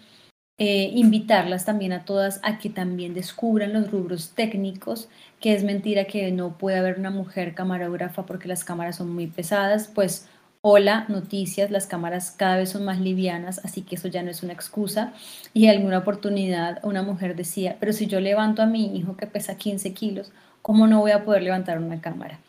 Eh, 0.61 0.91
invitarlas 0.93 1.63
también 1.63 1.93
a 1.93 2.03
todas 2.03 2.41
a 2.43 2.57
que 2.59 2.69
también 2.69 3.13
descubran 3.13 3.71
los 3.71 3.89
rubros 3.89 4.31
técnicos, 4.31 5.07
que 5.39 5.53
es 5.53 5.63
mentira 5.63 6.03
que 6.03 6.31
no 6.33 6.57
puede 6.57 6.77
haber 6.77 6.99
una 6.99 7.11
mujer 7.11 7.55
camarógrafa 7.55 8.25
porque 8.25 8.49
las 8.49 8.65
cámaras 8.65 8.97
son 8.97 9.09
muy 9.13 9.27
pesadas, 9.27 9.87
pues 9.87 10.27
Hola, 10.61 11.05
noticias, 11.07 11.71
las 11.71 11.87
cámaras 11.87 12.31
cada 12.31 12.57
vez 12.57 12.71
son 12.71 12.83
más 12.83 12.99
livianas, 12.99 13.61
así 13.63 13.81
que 13.81 13.95
eso 13.95 14.09
ya 14.09 14.23
no 14.23 14.29
es 14.29 14.43
una 14.43 14.51
excusa. 14.51 15.13
Y 15.53 15.65
en 15.65 15.71
alguna 15.71 15.99
oportunidad 15.99 16.79
una 16.83 17.01
mujer 17.01 17.37
decía, 17.37 17.77
pero 17.79 17.93
si 17.93 18.07
yo 18.07 18.19
levanto 18.19 18.61
a 18.61 18.65
mi 18.65 18.97
hijo 18.97 19.15
que 19.15 19.25
pesa 19.25 19.55
15 19.55 19.93
kilos, 19.93 20.33
¿cómo 20.61 20.85
no 20.85 20.99
voy 20.99 21.11
a 21.11 21.23
poder 21.23 21.43
levantar 21.43 21.77
una 21.79 22.01
cámara? 22.01 22.39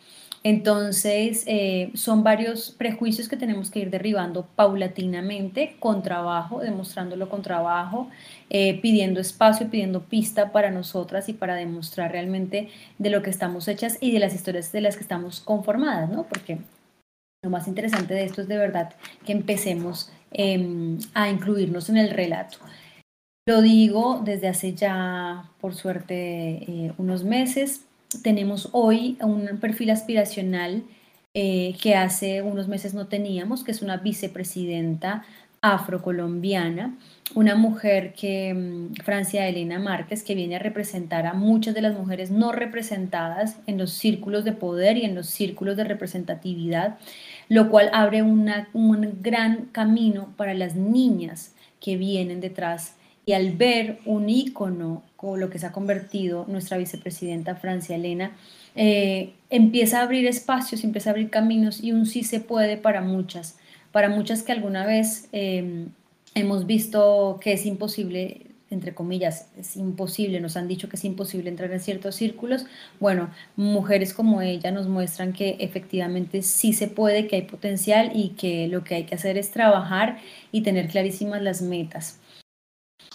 Entonces, 0.43 1.45
eh, 1.47 1.93
son 1.95 2.25
varios 2.25 2.73
prejuicios 2.73 3.29
que 3.29 3.37
tenemos 3.37 3.71
que 3.71 3.79
ir 3.79 3.91
derribando 3.91 4.45
paulatinamente, 4.57 5.77
con 5.79 6.03
trabajo, 6.03 6.59
demostrándolo 6.61 7.29
con 7.29 7.43
trabajo, 7.43 8.09
eh, 8.49 8.81
pidiendo 8.81 9.21
espacio, 9.21 9.71
pidiendo 9.71 10.03
pista 10.03 10.51
para 10.51 10.73
nosotras 10.73 11.29
y 11.29 11.33
para 11.33 11.55
demostrar 11.55 12.11
realmente 12.11 12.71
de 12.99 13.11
lo 13.11 13.23
que 13.23 13.31
estamos 13.31 13.69
hechas 13.69 13.99
y 14.01 14.11
de 14.11 14.19
las 14.19 14.35
historias 14.35 14.73
de 14.73 14.81
las 14.81 14.97
que 14.97 15.03
estamos 15.03 15.39
conformadas, 15.39 16.11
¿no? 16.11 16.25
Porque 16.25 16.59
lo 17.43 17.51
más 17.51 17.69
interesante 17.69 18.15
de 18.15 18.25
esto 18.25 18.43
es 18.43 18.49
de 18.49 18.59
verdad 18.59 18.95
que 19.25 19.33
empecemos 19.33 20.11
em, 20.31 20.99
a 21.15 21.31
incluirnos 21.31 21.89
en 21.89 21.97
el 21.97 22.11
relato. 22.11 22.59
Lo 23.47 23.63
digo 23.63 24.21
desde 24.23 24.49
hace 24.49 24.75
ya, 24.75 25.51
por 25.61 25.75
suerte, 25.75 26.15
eh, 26.15 26.93
unos 26.99 27.25
meses, 27.25 27.87
tenemos 28.23 28.69
hoy 28.73 29.17
un 29.23 29.59
perfil 29.59 29.91
aspiracional 29.91 30.85
eh, 31.35 31.77
que 31.81 31.95
hace 31.95 32.43
unos 32.43 32.69
meses 32.69 32.93
no 32.93 33.07
teníamos, 33.07 33.65
que 33.65 33.71
es 33.71 33.83
una 33.83 33.97
vicepresidenta 33.97 35.25
afrocolombiana, 35.63 36.97
una 37.35 37.55
mujer 37.55 38.15
que, 38.15 38.55
mm, 38.55 38.95
Francia 39.05 39.47
Elena 39.47 39.79
Márquez, 39.79 40.23
que 40.23 40.35
viene 40.35 40.57
a 40.57 40.59
representar 40.59 41.27
a 41.27 41.35
muchas 41.35 41.75
de 41.75 41.83
las 41.83 41.95
mujeres 41.95 42.31
no 42.31 42.53
representadas 42.53 43.59
en 43.67 43.79
los 43.79 43.93
círculos 43.93 44.45
de 44.45 44.53
poder 44.53 44.97
y 44.97 45.05
en 45.05 45.15
los 45.15 45.27
círculos 45.27 45.77
de 45.77 45.85
representatividad, 45.85 46.99
lo 47.51 47.69
cual 47.69 47.91
abre 47.93 48.23
un 48.23 49.19
gran 49.21 49.67
camino 49.73 50.33
para 50.37 50.55
las 50.55 50.77
niñas 50.77 51.53
que 51.81 51.97
vienen 51.97 52.41
detrás. 52.41 52.95
Y 53.27 53.33
al 53.33 53.53
ver 53.53 53.99
un 54.07 54.31
ícono 54.31 55.03
como 55.17 55.37
lo 55.37 55.51
que 55.51 55.59
se 55.59 55.67
ha 55.67 55.73
convertido 55.73 56.47
nuestra 56.49 56.79
vicepresidenta 56.79 57.57
Francia 57.57 57.97
Elena, 57.97 58.37
eh, 58.77 59.33
empieza 59.51 59.99
a 59.99 60.03
abrir 60.05 60.27
espacios, 60.29 60.85
empieza 60.85 61.11
a 61.11 61.13
abrir 61.13 61.29
caminos 61.29 61.83
y 61.83 61.91
un 61.91 62.07
sí 62.07 62.23
se 62.23 62.39
puede 62.39 62.77
para 62.77 63.01
muchas, 63.01 63.59
para 63.91 64.09
muchas 64.09 64.45
que 64.45 64.53
alguna 64.53 64.87
vez 64.87 65.29
em, 65.33 65.89
hemos 66.37 66.67
visto 66.67 67.41
que 67.43 67.55
es 67.55 67.67
imposible 67.67 68.47
entre 68.71 68.95
comillas, 68.95 69.49
es 69.59 69.77
imposible, 69.77 70.41
nos 70.41 70.57
han 70.57 70.69
dicho 70.69 70.89
que 70.89 70.97
es 70.97 71.05
imposible 71.05 71.51
entrar 71.51 71.71
en 71.73 71.81
ciertos 71.81 72.15
círculos, 72.15 72.67
bueno, 73.01 73.31
mujeres 73.57 74.15
como 74.15 74.43
ella 74.43 74.71
nos 74.71 74.89
muestran 74.89 75.33
que 75.33 75.57
efectivamente 75.59 76.43
sí 76.43 76.73
se 76.73 76.87
puede, 76.87 77.27
que 77.27 77.37
hay 77.37 77.43
potencial 77.43 78.13
y 78.15 78.31
que 78.31 78.69
lo 78.69 78.85
que 78.85 78.95
hay 78.95 79.05
que 79.05 79.17
hacer 79.17 79.37
es 79.37 79.51
trabajar 79.51 80.19
y 80.53 80.63
tener 80.63 80.89
clarísimas 80.89 81.43
las 81.43 81.63
metas. 81.63 82.21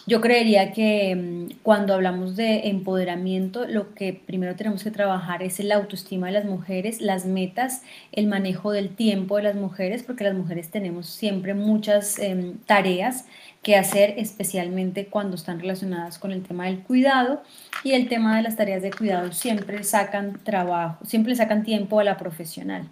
Yo 0.08 0.22
creería 0.22 0.72
que 0.72 1.16
mm, 1.16 1.62
cuando 1.64 1.96
hablamos 1.96 2.36
de 2.36 2.68
empoderamiento, 2.68 3.66
lo 3.66 3.96
que 3.96 4.14
primero 4.14 4.56
tenemos 4.56 4.84
que 4.84 4.92
trabajar 4.92 5.42
es 5.42 5.60
la 5.60 5.76
autoestima 5.76 6.28
de 6.28 6.34
las 6.34 6.46
mujeres, 6.46 7.02
las 7.02 7.26
metas, 7.26 7.82
el 8.12 8.28
manejo 8.28 8.72
del 8.72 8.90
tiempo 8.96 9.38
de 9.38 9.44
las 9.44 9.56
mujeres, 9.56 10.04
porque 10.04 10.24
las 10.24 10.36
mujeres 10.36 10.70
tenemos 10.70 11.08
siempre 11.08 11.56
muchas 11.56 12.20
em, 12.20 12.58
tareas 12.68 13.26
que 13.66 13.76
hacer, 13.76 14.14
especialmente 14.18 15.08
cuando 15.08 15.36
están 15.36 15.60
relacionadas 15.60 16.20
con 16.20 16.32
el 16.32 16.44
tema 16.44 16.66
del 16.66 16.84
cuidado 16.84 17.42
y 17.84 17.94
el 17.94 18.08
tema 18.08 18.38
de 18.38 18.44
las 18.44 18.56
tareas 18.56 18.84
de 18.84 18.92
cuidado 18.92 19.32
siempre 19.32 19.84
sacan 19.84 20.40
trabajo, 20.44 21.04
siempre 21.04 21.36
sacan 21.36 21.64
tiempo 21.64 22.00
a 22.00 22.04
la 22.04 22.16
profesional. 22.16 22.88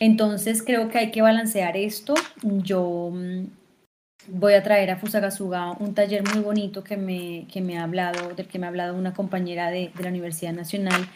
Entonces 0.00 0.64
creo 0.64 0.88
que 0.88 0.98
hay 0.98 1.10
que 1.12 1.22
balancear 1.22 1.76
esto. 1.76 2.14
Yo 2.42 3.12
mm, 3.14 3.44
voy 4.26 4.54
a 4.54 4.64
traer 4.64 4.90
a 4.90 4.96
Fusagasuga 4.96 5.70
un 5.78 5.94
taller 5.94 6.24
muy 6.28 6.42
bonito 6.42 6.82
que 6.82 6.96
me, 6.96 7.46
que 7.46 7.60
me 7.60 7.78
ha 7.78 7.84
hablado, 7.84 8.34
del 8.34 8.48
que 8.48 8.58
me 8.58 8.66
ha 8.66 8.70
hablado 8.70 8.98
una 8.98 9.14
compañera 9.14 9.70
de, 9.70 9.92
de 9.94 10.02
la 10.02 10.08
Universidad 10.08 10.52
Nacional, 10.52 11.08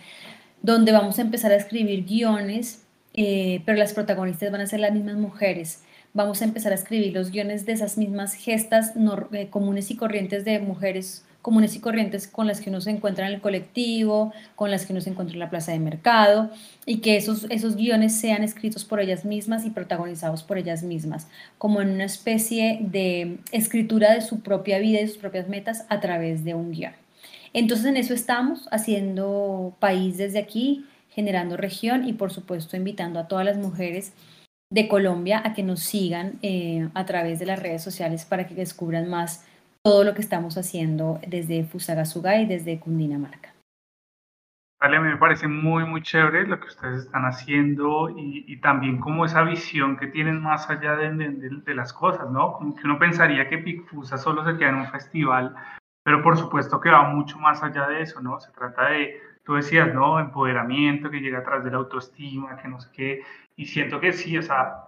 donde 0.62 0.92
vamos 0.92 1.18
a 1.18 1.23
empezar 1.23 1.51
a 1.51 1.57
escribir 1.57 2.05
guiones, 2.05 2.87
eh, 3.14 3.61
pero 3.66 3.77
las 3.77 3.92
protagonistas 3.92 4.53
van 4.53 4.61
a 4.61 4.68
ser 4.68 4.79
las 4.79 4.92
mismas 4.92 5.16
mujeres. 5.16 5.83
Vamos 6.12 6.42
a 6.42 6.44
empezar 6.44 6.73
a 6.73 6.75
escribir 6.75 7.12
los 7.12 7.31
guiones 7.31 7.66
de 7.66 7.73
esas 7.73 7.96
mismas 7.96 8.35
gestas 8.35 8.94
eh, 9.33 9.49
comunes 9.49 9.90
y 9.90 9.96
corrientes 9.96 10.44
de 10.44 10.59
mujeres 10.59 11.25
comunes 11.42 11.75
y 11.75 11.81
corrientes 11.81 12.27
con 12.27 12.46
las 12.46 12.61
que 12.61 12.68
uno 12.68 12.81
se 12.81 12.90
encuentra 12.90 13.27
en 13.27 13.33
el 13.33 13.40
colectivo, 13.40 14.33
con 14.57 14.70
las 14.70 14.85
que 14.85 14.92
uno 14.92 15.01
se 15.01 15.11
encuentra 15.11 15.35
en 15.35 15.40
la 15.40 15.51
plaza 15.51 15.73
de 15.73 15.79
mercado, 15.79 16.51
y 16.85 16.99
que 16.99 17.16
esos, 17.16 17.46
esos 17.49 17.77
guiones 17.77 18.14
sean 18.14 18.42
escritos 18.42 18.85
por 18.85 19.01
ellas 19.01 19.25
mismas 19.25 19.64
y 19.64 19.70
protagonizados 19.70 20.42
por 20.42 20.59
ellas 20.59 20.83
mismas, 20.83 21.29
como 21.59 21.81
en 21.81 21.90
una 21.90 22.05
especie 22.05 22.79
de 22.83 23.38
escritura 23.53 24.12
de 24.12 24.20
su 24.20 24.40
propia 24.40 24.79
vida 24.79 25.01
y 25.01 25.09
sus 25.09 25.16
propias 25.16 25.49
metas 25.49 25.87
a 25.88 26.01
través 26.01 26.44
de 26.44 26.55
un 26.55 26.73
guion. 26.73 26.92
Entonces 27.53 27.87
en 27.87 27.96
eso 27.96 28.14
estamos, 28.14 28.68
haciendo 28.70 29.75
país 29.81 30.18
desde 30.18 30.38
aquí, 30.38 30.85
generando 31.11 31.57
región 31.57 32.07
y 32.07 32.12
por 32.12 32.33
supuesto 32.33 32.77
invitando 32.77 33.18
a 33.18 33.29
todas 33.29 33.44
las 33.44 33.57
mujeres 33.57 34.12
de 34.71 34.89
Colombia 34.89 35.43
a 35.45 35.53
que 35.53 35.65
nos 35.65 35.81
sigan 35.81 36.39
eh, 36.43 36.89
a 36.95 37.05
través 37.05 37.41
de 37.41 37.47
las 37.47 37.61
redes 37.61 37.83
sociales 37.83 38.25
para 38.25 38.47
que 38.47 38.55
descubran 38.55 39.11
más 39.11 39.47
todo 39.83 40.05
lo 40.05 40.15
que 40.15 40.21
estamos 40.21 40.57
haciendo 40.57 41.19
desde 41.27 41.65
Fusagasugá 41.65 42.37
y 42.41 42.47
desde 42.47 42.79
Cundinamarca. 42.79 43.53
Vale, 44.81 44.97
a 44.97 45.01
mí 45.01 45.09
me 45.09 45.17
parece 45.19 45.47
muy, 45.47 45.85
muy 45.85 46.03
chévere 46.03 46.47
lo 46.47 46.59
que 46.59 46.69
ustedes 46.69 47.05
están 47.05 47.27
haciendo 47.27 48.09
y, 48.17 48.57
también 48.61 48.99
como 48.99 49.27
esa 49.27 49.43
visión 49.43 49.99
que 49.99 50.07
tienen 50.07 50.41
más 50.41 50.71
allá 50.71 50.97
de, 50.97 51.75
las 51.75 51.93
cosas, 51.93 52.31
¿no? 52.31 52.55
Como 52.55 52.75
que 52.75 52.87
uno 52.87 52.99
pensaría 52.99 53.47
que 53.49 53.59
Picfusa 53.59 54.17
solo 54.17 54.43
se 54.43 54.57
queda 54.57 54.71
en 54.71 54.77
un 54.77 54.87
festival, 54.87 55.55
pero 56.03 56.23
por 56.23 56.39
supuesto 56.39 56.81
que 56.81 56.89
va 56.89 57.03
mucho 57.11 57.39
más 57.39 57.63
allá 57.63 57.89
de 57.89 58.01
eso, 58.01 58.23
¿no? 58.23 58.41
Se 58.41 58.53
trata 58.53 58.89
de, 58.89 59.21
tú 59.45 59.55
decías, 59.55 59.93
¿no? 59.93 60.19
Empoderamiento 60.19 61.11
que 61.11 61.21
llega 61.21 61.41
a 61.41 61.45
través 61.45 61.65
de 61.65 61.73
la 61.73 61.77
autoestima, 61.77 62.57
que 62.57 62.69
no 62.69 62.81
sé 62.81 62.89
qué, 62.95 63.23
y 63.61 63.66
siento 63.66 64.01
que 64.01 64.14
sí, 64.14 64.38
o 64.38 64.42
sea, 64.42 64.85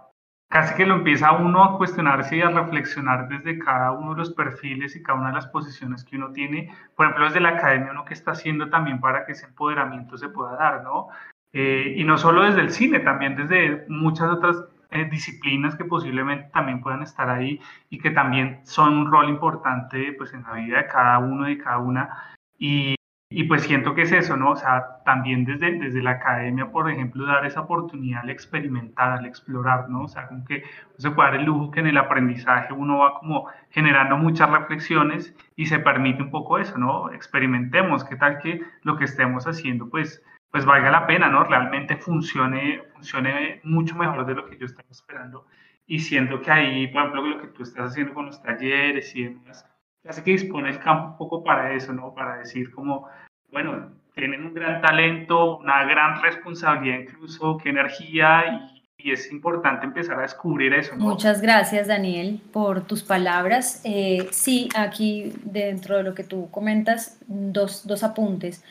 casi 0.49 0.73
que 0.73 0.87
lo 0.87 0.95
empieza 0.95 1.31
uno 1.31 1.63
a 1.63 1.77
cuestionarse 1.77 2.37
y 2.37 2.41
a 2.41 2.49
reflexionar 2.49 3.27
desde 3.27 3.59
cada 3.59 3.91
uno 3.91 4.13
de 4.13 4.17
los 4.17 4.33
perfiles 4.33 4.95
y 4.95 5.03
cada 5.03 5.19
una 5.19 5.27
de 5.27 5.35
las 5.35 5.45
posiciones 5.45 6.03
que 6.03 6.17
uno 6.17 6.31
tiene, 6.31 6.75
por 6.95 7.05
ejemplo, 7.05 7.25
desde 7.25 7.39
la 7.39 7.49
academia, 7.49 7.91
uno 7.91 8.03
que 8.03 8.15
está 8.15 8.31
haciendo 8.31 8.71
también 8.71 8.99
para 8.99 9.27
que 9.27 9.33
ese 9.33 9.45
empoderamiento 9.45 10.17
se 10.17 10.27
pueda 10.27 10.55
dar, 10.55 10.83
¿no? 10.83 11.09
Eh, 11.53 11.93
y 11.97 12.03
no 12.03 12.17
solo 12.17 12.45
desde 12.45 12.61
el 12.61 12.71
cine, 12.71 12.99
también 13.01 13.35
desde 13.35 13.85
muchas 13.89 14.31
otras 14.31 14.57
eh, 14.89 15.07
disciplinas 15.07 15.75
que 15.75 15.85
posiblemente 15.85 16.49
también 16.51 16.81
puedan 16.81 17.03
estar 17.03 17.29
ahí 17.29 17.61
y 17.91 17.99
que 17.99 18.09
también 18.09 18.61
son 18.63 18.97
un 18.97 19.11
rol 19.11 19.29
importante 19.29 20.13
pues 20.17 20.33
en 20.33 20.41
la 20.41 20.53
vida 20.53 20.77
de 20.79 20.87
cada 20.87 21.19
uno 21.19 21.47
y 21.47 21.57
de 21.57 21.63
cada 21.63 21.77
una. 21.77 22.09
Y, 22.57 22.95
y 23.35 23.45
pues 23.45 23.63
siento 23.63 23.95
que 23.95 24.03
es 24.03 24.11
eso, 24.11 24.37
¿no? 24.37 24.51
O 24.51 24.55
sea, 24.55 25.01
también 25.05 25.43
desde, 25.43 25.79
desde 25.79 26.03
la 26.03 26.11
academia, 26.11 26.69
por 26.71 26.89
ejemplo, 26.89 27.25
dar 27.25 27.43
esa 27.47 27.61
oportunidad 27.61 28.21
al 28.21 28.29
experimentar, 28.29 29.11
al 29.11 29.25
explorar, 29.25 29.89
¿no? 29.89 30.03
O 30.03 30.07
sea, 30.07 30.27
como 30.27 30.45
que 30.45 30.63
se 30.97 31.09
puede 31.09 31.31
dar 31.31 31.39
el 31.39 31.45
lujo 31.45 31.71
que 31.71 31.79
en 31.79 31.87
el 31.87 31.97
aprendizaje 31.97 32.73
uno 32.73 32.99
va 32.99 33.19
como 33.19 33.47
generando 33.71 34.17
muchas 34.17 34.51
reflexiones 34.51 35.35
y 35.55 35.65
se 35.65 35.79
permite 35.79 36.21
un 36.21 36.29
poco 36.29 36.59
eso, 36.59 36.77
¿no? 36.77 37.11
Experimentemos, 37.11 38.03
qué 38.03 38.15
tal 38.17 38.37
que 38.37 38.61
lo 38.83 38.97
que 38.97 39.05
estemos 39.05 39.47
haciendo, 39.47 39.89
pues, 39.89 40.23
pues 40.51 40.65
valga 40.65 40.91
la 40.91 41.07
pena, 41.07 41.27
¿no? 41.27 41.43
Realmente 41.43 41.97
funcione, 41.97 42.83
funcione 42.93 43.61
mucho 43.63 43.95
mejor 43.95 44.27
de 44.27 44.35
lo 44.35 44.45
que 44.45 44.59
yo 44.59 44.67
estaba 44.67 44.89
esperando. 44.91 45.47
Y 45.87 45.99
siento 45.99 46.39
que 46.39 46.51
ahí, 46.51 46.87
por 46.87 47.01
ejemplo, 47.01 47.25
lo 47.25 47.41
que 47.41 47.47
tú 47.47 47.63
estás 47.63 47.91
haciendo 47.91 48.13
con 48.13 48.27
los 48.27 48.43
talleres 48.43 49.15
y 49.15 49.23
demás, 49.23 49.67
hace 50.07 50.23
que 50.23 50.31
dispone 50.31 50.69
el 50.69 50.79
campo 50.79 51.11
un 51.11 51.17
poco 51.17 51.43
para 51.43 51.73
eso, 51.73 51.93
¿no? 51.93 52.13
Para 52.13 52.37
decir 52.37 52.71
como, 52.71 53.07
bueno, 53.51 53.91
tienen 54.15 54.45
un 54.45 54.53
gran 54.53 54.81
talento, 54.81 55.57
una 55.57 55.83
gran 55.85 56.21
responsabilidad 56.21 56.99
incluso, 56.99 57.57
qué 57.57 57.69
energía 57.69 58.45
y, 58.47 58.73
es 59.05 59.33
importante 59.33 59.85
empezar 59.85 60.17
a 60.17 60.21
descubrir 60.21 60.73
eso. 60.73 60.95
Muchas 60.95 61.41
gracias 61.41 61.89
Daniel 61.89 62.39
por 62.53 62.87
tus 62.87 63.03
palabras. 63.03 63.81
Eh, 63.83 64.29
sí, 64.31 64.69
aquí 64.77 65.33
dentro 65.43 65.97
de 65.97 66.03
lo 66.03 66.15
que 66.15 66.23
tú 66.23 66.49
comentas, 66.49 67.19
dos, 67.27 67.85
dos 67.85 68.01
apuntes. 68.05 68.63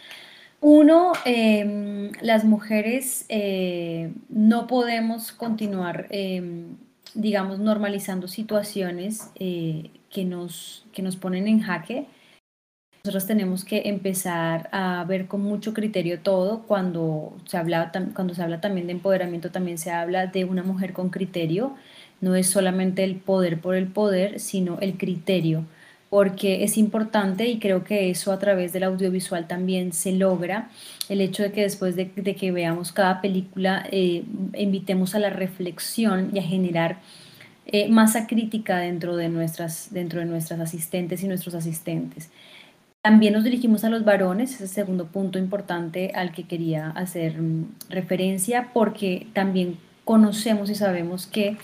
Uno, 0.63 1.13
eh, 1.25 2.13
las 2.21 2.45
mujeres 2.45 3.25
eh, 3.29 4.13
no 4.29 4.69
podemos 4.69 5.33
continuar, 5.33 6.07
em, 6.11 6.77
digamos, 7.15 7.59
normalizando 7.59 8.29
situaciones 8.29 9.33
eh, 9.41 9.91
que, 10.13 10.25
nos, 10.25 10.85
que 10.93 11.03
nos 11.03 11.17
ponen 11.17 11.49
en 11.49 11.61
jaque 11.61 12.07
nosotros 13.05 13.27
tenemos 13.27 13.65
que 13.65 13.83
empezar 13.87 14.69
a 14.71 15.05
ver 15.09 15.27
con 15.27 15.41
mucho 15.43 15.75
criterio 15.75 16.21
todo. 16.21 16.63
Cuando 16.69 17.37
se, 17.47 17.57
habla, 17.57 17.91
cuando 18.15 18.33
se 18.33 18.43
habla 18.45 18.61
también 18.61 18.87
de 18.87 18.93
empoderamiento, 18.93 19.51
también 19.51 19.77
se 19.77 19.91
habla 19.91 20.29
de 20.29 20.45
una 20.45 20.63
mujer 20.63 20.93
con 20.93 21.11
criterio. 21.11 21.75
No 22.21 22.37
es 22.37 22.47
solamente 22.47 23.03
el 23.03 23.17
poder 23.17 23.61
por 23.61 23.75
el 23.75 23.89
poder, 23.89 24.39
sino 24.39 24.79
el 24.79 24.97
criterio, 24.99 25.65
porque 26.11 26.63
es 26.63 26.79
importante 26.79 27.47
y 27.49 27.59
creo 27.59 27.83
que 27.83 28.09
eso 28.11 28.31
a 28.31 28.39
través 28.39 28.73
del 28.73 28.85
audiovisual 28.85 29.49
también 29.49 29.93
se 29.93 30.13
logra. 30.13 30.71
El 31.09 31.21
hecho 31.21 31.43
de 31.43 31.51
que 31.51 31.63
después 31.63 31.97
de, 31.97 32.09
que 32.13 32.53
veamos 32.53 32.93
cada 32.93 33.21
película, 33.21 33.85
eh, 33.91 34.23
invitemos 34.57 35.17
a 35.17 35.19
la 35.19 35.31
reflexión 35.31 36.31
y 36.33 36.39
a 36.39 36.43
generar 36.45 37.01
eh, 37.67 37.89
masa 37.89 38.27
crítica 38.27 38.79
dentro 38.79 39.17
de, 39.17 39.29
nuestras, 39.29 39.93
dentro 39.93 40.21
de 40.21 40.27
nuestras 40.27 40.61
asistentes 40.61 41.23
y 41.23 41.29
nuestros 41.29 41.55
asistentes. 41.55 42.31
También 43.03 43.33
nos 43.33 43.45
dirigimos 43.45 43.85
a 43.85 43.91
los 43.91 44.05
varones, 44.05 44.55
es 44.55 44.61
el 44.61 44.69
segundo 44.69 45.07
punto 45.07 45.39
importante 45.39 46.13
al 46.15 46.33
que 46.33 46.45
quería 46.45 46.91
hacer 46.91 47.41
mm, 47.41 47.67
referencia, 47.89 48.71
porque 48.73 49.27
también 49.33 49.79
conocemos 50.05 50.71
y 50.71 50.75
sabemos 50.75 51.27
que 51.27 51.57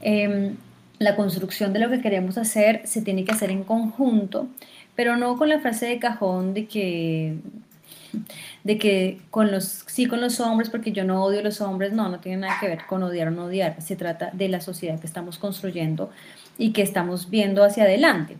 em, 0.00 0.56
la 0.98 1.16
construcción 1.16 1.72
de 1.72 1.80
lo 1.80 1.90
que 1.90 2.00
queremos 2.00 2.38
hacer 2.38 2.82
se 2.84 3.02
tiene 3.02 3.24
que 3.24 3.32
hacer 3.32 3.50
en 3.50 3.64
conjunto, 3.64 4.48
pero 4.94 5.16
no 5.16 5.36
con 5.36 5.48
la 5.48 5.60
frase 5.60 5.86
de 5.86 5.98
cajón 5.98 6.54
de 6.54 6.66
que 6.66 7.36
de 8.64 8.78
que 8.78 9.20
con 9.30 9.50
los 9.50 9.64
sí 9.64 10.06
con 10.06 10.20
los 10.20 10.40
hombres 10.40 10.70
porque 10.70 10.92
yo 10.92 11.04
no 11.04 11.24
odio 11.24 11.40
a 11.40 11.42
los 11.42 11.60
hombres, 11.60 11.92
no, 11.92 12.08
no 12.08 12.20
tiene 12.20 12.38
nada 12.38 12.58
que 12.60 12.68
ver 12.68 12.86
con 12.86 13.02
odiar 13.02 13.28
o 13.28 13.30
no 13.30 13.44
odiar, 13.44 13.80
se 13.80 13.96
trata 13.96 14.30
de 14.32 14.48
la 14.48 14.60
sociedad 14.60 14.98
que 15.00 15.06
estamos 15.06 15.38
construyendo 15.38 16.10
y 16.58 16.72
que 16.72 16.82
estamos 16.82 17.30
viendo 17.30 17.64
hacia 17.64 17.84
adelante. 17.84 18.36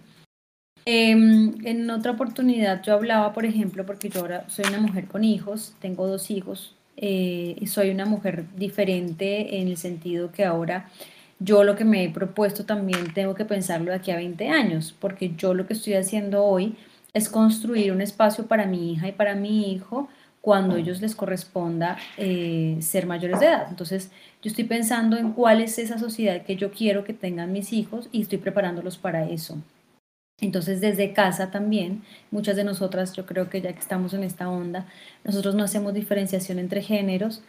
Em, 0.87 1.55
en 1.65 1.91
otra 1.91 2.13
oportunidad 2.13 2.83
yo 2.83 2.93
hablaba, 2.93 3.33
por 3.33 3.47
ejemplo, 3.47 3.87
porque 3.87 4.11
yo 4.11 4.21
ahora 4.21 4.45
soy 4.49 4.67
una 4.69 4.81
mujer 4.81 5.07
con 5.07 5.25
hijos, 5.25 5.75
tengo 5.81 6.07
dos 6.07 6.31
hijos, 6.31 6.75
eh, 6.97 7.57
soy 7.67 7.91
una 7.91 8.05
mujer 8.05 8.45
diferente 8.57 9.61
en 9.61 9.69
el 9.69 9.77
sentido 9.79 10.31
que 10.31 10.45
ahora 10.45 10.91
yo 11.39 11.65
lo 11.65 11.75
que 11.77 11.85
me 11.85 12.05
he 12.05 12.11
propuesto 12.11 12.65
también 12.65 13.13
tengo 13.15 13.35
que 13.35 13.45
pensarlo 13.45 13.91
de 13.91 13.97
aquí 13.97 14.11
a 14.11 14.17
20 14.17 14.49
años, 14.49 14.95
porque 14.99 15.33
yo 15.37 15.55
lo 15.55 15.67
que 15.67 15.73
estoy 15.73 15.95
haciendo 15.95 16.45
hoy 16.45 16.77
es 17.15 17.29
construir 17.29 17.93
un 17.93 18.01
espacio 18.01 18.47
para 18.47 18.67
mi 18.67 18.93
hija 18.93 19.09
y 19.09 19.13
para 19.13 19.35
mi 19.35 19.73
hijo 19.73 20.09
cuando 20.41 20.77
ellos 20.77 21.01
les 21.01 21.15
corresponda 21.15 21.97
eh, 22.19 22.77
ser 22.81 23.07
mayores 23.07 23.41
de 23.41 23.47
edad. 23.47 23.67
Entonces, 23.71 24.11
yo 24.43 24.51
estoy 24.51 24.65
pensando 24.65 25.17
en 25.17 25.33
cuál 25.33 25.63
es 25.63 25.79
esa 25.79 25.99
sociedad 25.99 26.43
que 26.43 26.57
yo 26.57 26.71
quiero 26.71 27.03
que 27.03 27.15
tengan 27.15 27.51
mis 27.51 27.73
hijos 27.73 28.11
y 28.13 28.21
estoy 28.21 28.37
preparándolos 28.37 28.99
para 28.99 29.27
eso. 29.27 29.57
Entonces, 30.41 30.83
desde 30.83 31.15
casa 31.15 31.51
también, 31.51 32.03
muchas 32.31 32.57
de 32.57 32.65
nosotras, 32.65 33.15
yo 33.15 33.25
creo 33.25 33.49
que 33.49 33.63
ya 33.63 33.73
que 33.73 33.79
estamos 33.79 34.13
en 34.13 34.25
esta 34.25 34.51
onda, 34.51 34.87
nosotros 35.25 35.55
no 35.55 35.65
hacemos 35.65 35.95
diferenciación 35.95 36.59
entre 36.59 36.83
géneros. 36.83 37.43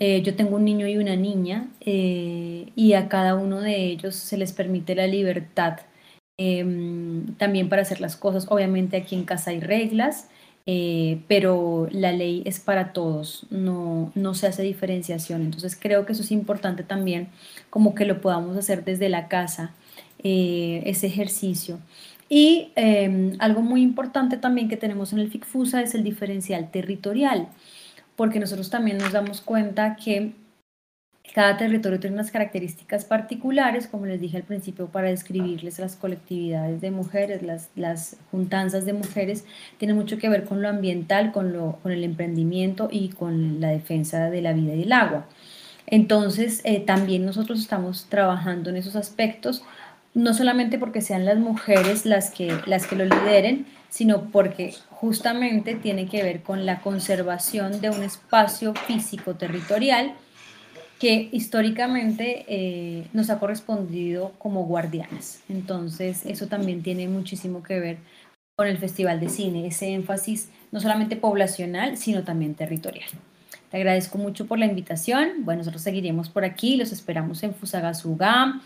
Eh, 0.00 0.22
yo 0.22 0.34
tengo 0.34 0.56
un 0.56 0.64
niño 0.64 0.86
y 0.86 0.96
una 0.96 1.16
niña 1.16 1.68
eh, 1.80 2.72
y 2.74 2.94
a 2.94 3.08
cada 3.08 3.34
uno 3.34 3.60
de 3.60 3.76
ellos 3.76 4.14
se 4.14 4.38
les 4.38 4.52
permite 4.52 4.94
la 4.94 5.06
libertad 5.06 5.80
em, 6.38 7.34
también 7.34 7.68
para 7.68 7.82
hacer 7.82 8.00
las 8.00 8.16
cosas. 8.16 8.46
Obviamente 8.48 8.96
aquí 8.96 9.14
en 9.14 9.24
casa 9.24 9.50
hay 9.50 9.60
reglas, 9.60 10.28
eh, 10.66 11.20
pero 11.28 11.88
la 11.90 12.12
ley 12.12 12.42
es 12.46 12.60
para 12.60 12.92
todos, 12.92 13.46
no, 13.50 14.12
no 14.14 14.34
se 14.34 14.46
hace 14.46 14.62
diferenciación. 14.62 15.42
Entonces 15.42 15.76
creo 15.80 16.06
que 16.06 16.12
eso 16.12 16.22
es 16.22 16.32
importante 16.32 16.82
también, 16.82 17.28
como 17.70 17.94
que 17.94 18.04
lo 18.06 18.20
podamos 18.20 18.56
hacer 18.56 18.84
desde 18.84 19.08
la 19.08 19.28
casa, 19.28 19.72
ese 20.22 21.06
ejercicio. 21.06 21.78
Y 22.28 22.72
em, 22.76 23.32
algo 23.38 23.62
muy 23.62 23.82
importante 23.82 24.36
también 24.36 24.68
que 24.68 24.76
tenemos 24.76 25.12
en 25.12 25.20
el 25.20 25.30
FICFUSA 25.30 25.82
es 25.82 25.94
el 25.94 26.04
diferencial 26.04 26.70
territorial, 26.70 27.48
porque 28.16 28.38
nosotros 28.38 28.68
también 28.68 28.98
nos 28.98 29.12
damos 29.12 29.40
cuenta 29.40 29.96
que 29.96 30.32
cada 31.38 31.56
territorio 31.56 32.00
tiene 32.00 32.14
unas 32.14 32.32
características 32.32 33.04
particulares, 33.04 33.86
como 33.86 34.06
les 34.06 34.20
dije 34.20 34.36
al 34.38 34.42
principio, 34.42 34.88
para 34.88 35.06
describirles 35.06 35.78
las 35.78 35.94
colectividades 35.94 36.80
de 36.80 36.90
mujeres, 36.90 37.44
las, 37.44 37.68
las 37.76 38.16
juntanzas 38.32 38.84
de 38.84 38.92
mujeres, 38.92 39.44
tiene 39.76 39.94
mucho 39.94 40.18
que 40.18 40.28
ver 40.28 40.42
con 40.42 40.62
lo 40.62 40.68
ambiental, 40.68 41.30
con, 41.30 41.52
lo, 41.52 41.78
con 41.80 41.92
el 41.92 42.02
emprendimiento 42.02 42.88
y 42.90 43.10
con 43.10 43.60
la 43.60 43.68
defensa 43.68 44.30
de 44.30 44.42
la 44.42 44.52
vida 44.52 44.74
y 44.74 44.82
el 44.82 44.92
agua. 44.92 45.28
Entonces, 45.86 46.60
eh, 46.64 46.80
también 46.80 47.24
nosotros 47.24 47.60
estamos 47.60 48.06
trabajando 48.08 48.70
en 48.70 48.76
esos 48.76 48.96
aspectos 48.96 49.62
no 50.14 50.34
solamente 50.34 50.76
porque 50.76 51.02
sean 51.02 51.24
las 51.24 51.38
mujeres 51.38 52.04
las 52.04 52.32
que, 52.32 52.52
las 52.66 52.88
que 52.88 52.96
lo 52.96 53.04
lideren, 53.04 53.64
sino 53.90 54.22
porque 54.32 54.74
justamente 54.90 55.76
tiene 55.76 56.08
que 56.08 56.24
ver 56.24 56.42
con 56.42 56.66
la 56.66 56.80
conservación 56.80 57.80
de 57.80 57.90
un 57.90 58.02
espacio 58.02 58.74
físico 58.74 59.36
territorial 59.36 60.14
que 60.98 61.28
históricamente 61.32 62.44
eh, 62.48 63.06
nos 63.12 63.30
ha 63.30 63.38
correspondido 63.38 64.32
como 64.38 64.64
guardianas. 64.64 65.42
Entonces, 65.48 66.26
eso 66.26 66.48
también 66.48 66.82
tiene 66.82 67.08
muchísimo 67.08 67.62
que 67.62 67.78
ver 67.78 67.98
con 68.56 68.66
el 68.66 68.78
Festival 68.78 69.20
de 69.20 69.28
Cine, 69.28 69.68
ese 69.68 69.92
énfasis 69.92 70.50
no 70.72 70.80
solamente 70.80 71.16
poblacional, 71.16 71.96
sino 71.96 72.24
también 72.24 72.54
territorial. 72.54 73.08
Te 73.70 73.76
agradezco 73.76 74.18
mucho 74.18 74.46
por 74.46 74.58
la 74.58 74.66
invitación. 74.66 75.44
Bueno, 75.44 75.58
nosotros 75.58 75.82
seguiremos 75.82 76.28
por 76.28 76.44
aquí, 76.44 76.76
los 76.76 76.90
esperamos 76.90 77.42
en 77.42 77.54
Fusagasugá. 77.54 78.60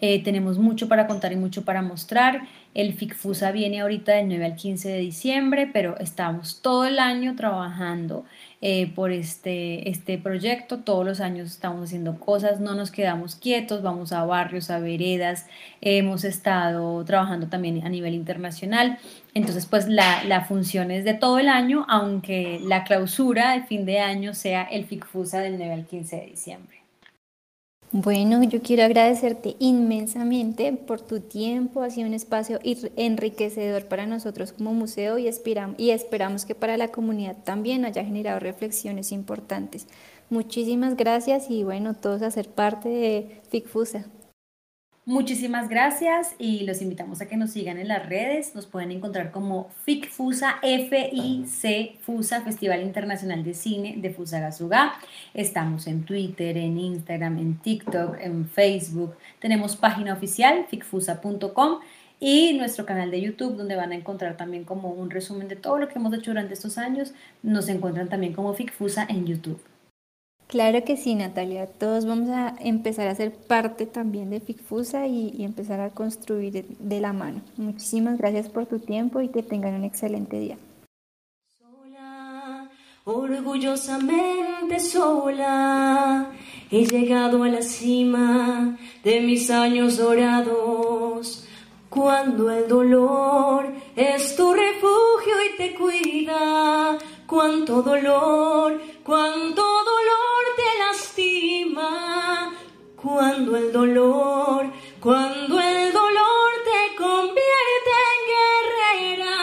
Eh, 0.00 0.22
tenemos 0.22 0.58
mucho 0.58 0.88
para 0.88 1.06
contar 1.06 1.32
y 1.32 1.36
mucho 1.36 1.64
para 1.64 1.82
mostrar. 1.82 2.42
El 2.74 2.92
FICFUSA 2.92 3.50
viene 3.50 3.80
ahorita 3.80 4.12
del 4.12 4.28
9 4.28 4.44
al 4.44 4.56
15 4.56 4.88
de 4.88 4.98
diciembre, 4.98 5.68
pero 5.72 5.98
estamos 5.98 6.60
todo 6.62 6.84
el 6.84 6.98
año 6.98 7.34
trabajando 7.34 8.24
eh, 8.60 8.92
por 8.94 9.12
este, 9.12 9.88
este 9.88 10.18
proyecto. 10.18 10.78
Todos 10.78 11.04
los 11.04 11.20
años 11.20 11.48
estamos 11.50 11.84
haciendo 11.84 12.18
cosas, 12.18 12.60
no 12.60 12.74
nos 12.74 12.90
quedamos 12.90 13.36
quietos, 13.36 13.82
vamos 13.82 14.12
a 14.12 14.24
barrios, 14.24 14.70
a 14.70 14.78
veredas. 14.80 15.46
hemos 15.80 16.24
estado 16.24 17.04
trabajando 17.04 17.48
también 17.48 17.86
a 17.86 17.88
nivel 17.88 18.14
internacional. 18.14 18.98
Entonces, 19.34 19.66
pues 19.66 19.88
la, 19.88 20.24
la 20.24 20.44
función 20.44 20.90
es 20.90 21.04
de 21.04 21.14
todo 21.14 21.38
el 21.38 21.48
año, 21.48 21.86
aunque 21.88 22.60
la 22.64 22.84
clausura 22.84 23.52
de 23.52 23.62
fin 23.62 23.84
de 23.84 24.00
año 24.00 24.34
sea 24.34 24.64
el 24.64 24.84
FICFUSA 24.86 25.40
del 25.40 25.58
9 25.58 25.72
al 25.72 25.86
15 25.86 26.16
de 26.16 26.26
diciembre. 26.26 26.77
Bueno, 27.90 28.42
yo 28.42 28.60
quiero 28.60 28.84
agradecerte 28.84 29.56
inmensamente 29.58 30.74
por 30.74 31.00
tu 31.00 31.20
tiempo, 31.20 31.80
ha 31.80 31.88
sido 31.88 32.06
un 32.06 32.12
espacio 32.12 32.60
enriquecedor 32.96 33.86
para 33.86 34.06
nosotros 34.06 34.52
como 34.52 34.74
museo 34.74 35.16
y, 35.18 35.26
esperamos 35.26 36.44
que 36.44 36.54
para 36.54 36.76
la 36.76 36.88
comunidad 36.88 37.36
también 37.44 37.86
haya 37.86 38.04
generado 38.04 38.40
reflexiones 38.40 39.10
importantes. 39.10 39.86
Muchísimas 40.28 40.98
gracias 40.98 41.50
y 41.50 41.64
bueno, 41.64 41.94
todos 41.94 42.20
a 42.20 42.30
ser 42.30 42.50
parte 42.50 42.90
de 42.90 43.40
FICFUSA. 43.48 44.04
Muchísimas 45.08 45.70
gracias 45.70 46.34
y 46.38 46.66
los 46.66 46.82
invitamos 46.82 47.22
a 47.22 47.28
que 47.28 47.38
nos 47.38 47.52
sigan 47.52 47.78
en 47.78 47.88
las 47.88 48.06
redes. 48.06 48.54
Nos 48.54 48.66
pueden 48.66 48.90
encontrar 48.90 49.30
como 49.30 49.70
FICFUSA, 49.86 50.56
F-I-C 50.60 51.96
FUSA, 52.02 52.42
Festival 52.42 52.82
Internacional 52.82 53.42
de 53.42 53.54
Cine 53.54 53.94
de 53.96 54.10
Fusagasugá. 54.10 54.92
Estamos 55.32 55.86
en 55.86 56.04
Twitter, 56.04 56.58
en 56.58 56.78
Instagram, 56.78 57.38
en 57.38 57.56
TikTok, 57.56 58.18
en 58.20 58.46
Facebook. 58.50 59.14
Tenemos 59.38 59.76
página 59.76 60.12
oficial, 60.12 60.66
ficfusa.com 60.68 61.78
y 62.20 62.52
nuestro 62.58 62.84
canal 62.84 63.10
de 63.10 63.22
YouTube 63.22 63.56
donde 63.56 63.76
van 63.76 63.92
a 63.92 63.94
encontrar 63.94 64.36
también 64.36 64.64
como 64.64 64.90
un 64.90 65.08
resumen 65.08 65.48
de 65.48 65.56
todo 65.56 65.78
lo 65.78 65.88
que 65.88 65.98
hemos 65.98 66.12
hecho 66.12 66.32
durante 66.32 66.52
estos 66.52 66.76
años. 66.76 67.14
Nos 67.42 67.70
encuentran 67.70 68.10
también 68.10 68.34
como 68.34 68.52
FICFUSA 68.52 69.06
en 69.08 69.24
YouTube. 69.24 69.58
Claro 70.48 70.82
que 70.82 70.96
sí, 70.96 71.14
Natalia. 71.14 71.66
Todos 71.66 72.06
vamos 72.06 72.30
a 72.30 72.54
empezar 72.60 73.06
a 73.06 73.14
ser 73.14 73.34
parte 73.34 73.84
también 73.84 74.30
de 74.30 74.40
FICFUSA 74.40 75.06
y, 75.06 75.44
empezar 75.44 75.78
a 75.80 75.90
construir 75.90 76.64
de 76.78 77.00
la 77.02 77.12
mano. 77.12 77.42
Muchísimas 77.58 78.16
gracias 78.16 78.48
por 78.48 78.64
tu 78.64 78.78
tiempo 78.78 79.20
y 79.20 79.28
que 79.28 79.42
tengan 79.42 79.74
un 79.74 79.84
excelente 79.84 80.40
día. 80.40 80.56
Sola, 81.58 82.70
orgullosamente 83.04 84.80
sola, 84.80 86.30
he 86.70 86.86
llegado 86.86 87.42
a 87.42 87.48
la 87.48 87.60
cima 87.60 88.78
de 89.04 89.20
mis 89.20 89.50
años 89.50 89.98
dorados. 89.98 91.44
Cuando 91.90 92.50
el 92.50 92.66
dolor 92.68 93.66
es 93.96 94.34
tu 94.34 94.50
refugio 94.54 95.34
y 95.52 95.56
te 95.58 95.74
cuida, 95.74 96.96
cuánto 97.26 97.82
dolor, 97.82 98.80
cuánto 99.04 99.77
cuando 103.02 103.56
el 103.56 103.72
dolor, 103.72 104.66
cuando 105.00 105.60
el 105.60 105.92
dolor 105.92 106.50
te 106.64 106.96
convierte 106.96 107.92
en 108.10 108.20
guerrera, 108.34 109.36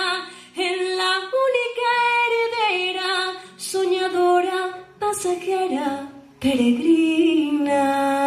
en 0.55 0.97
la 0.97 1.13
única 1.45 1.91
heredera, 2.25 3.09
soñadora, 3.55 4.59
pasajera, 4.99 6.09
peregrina. 6.39 8.24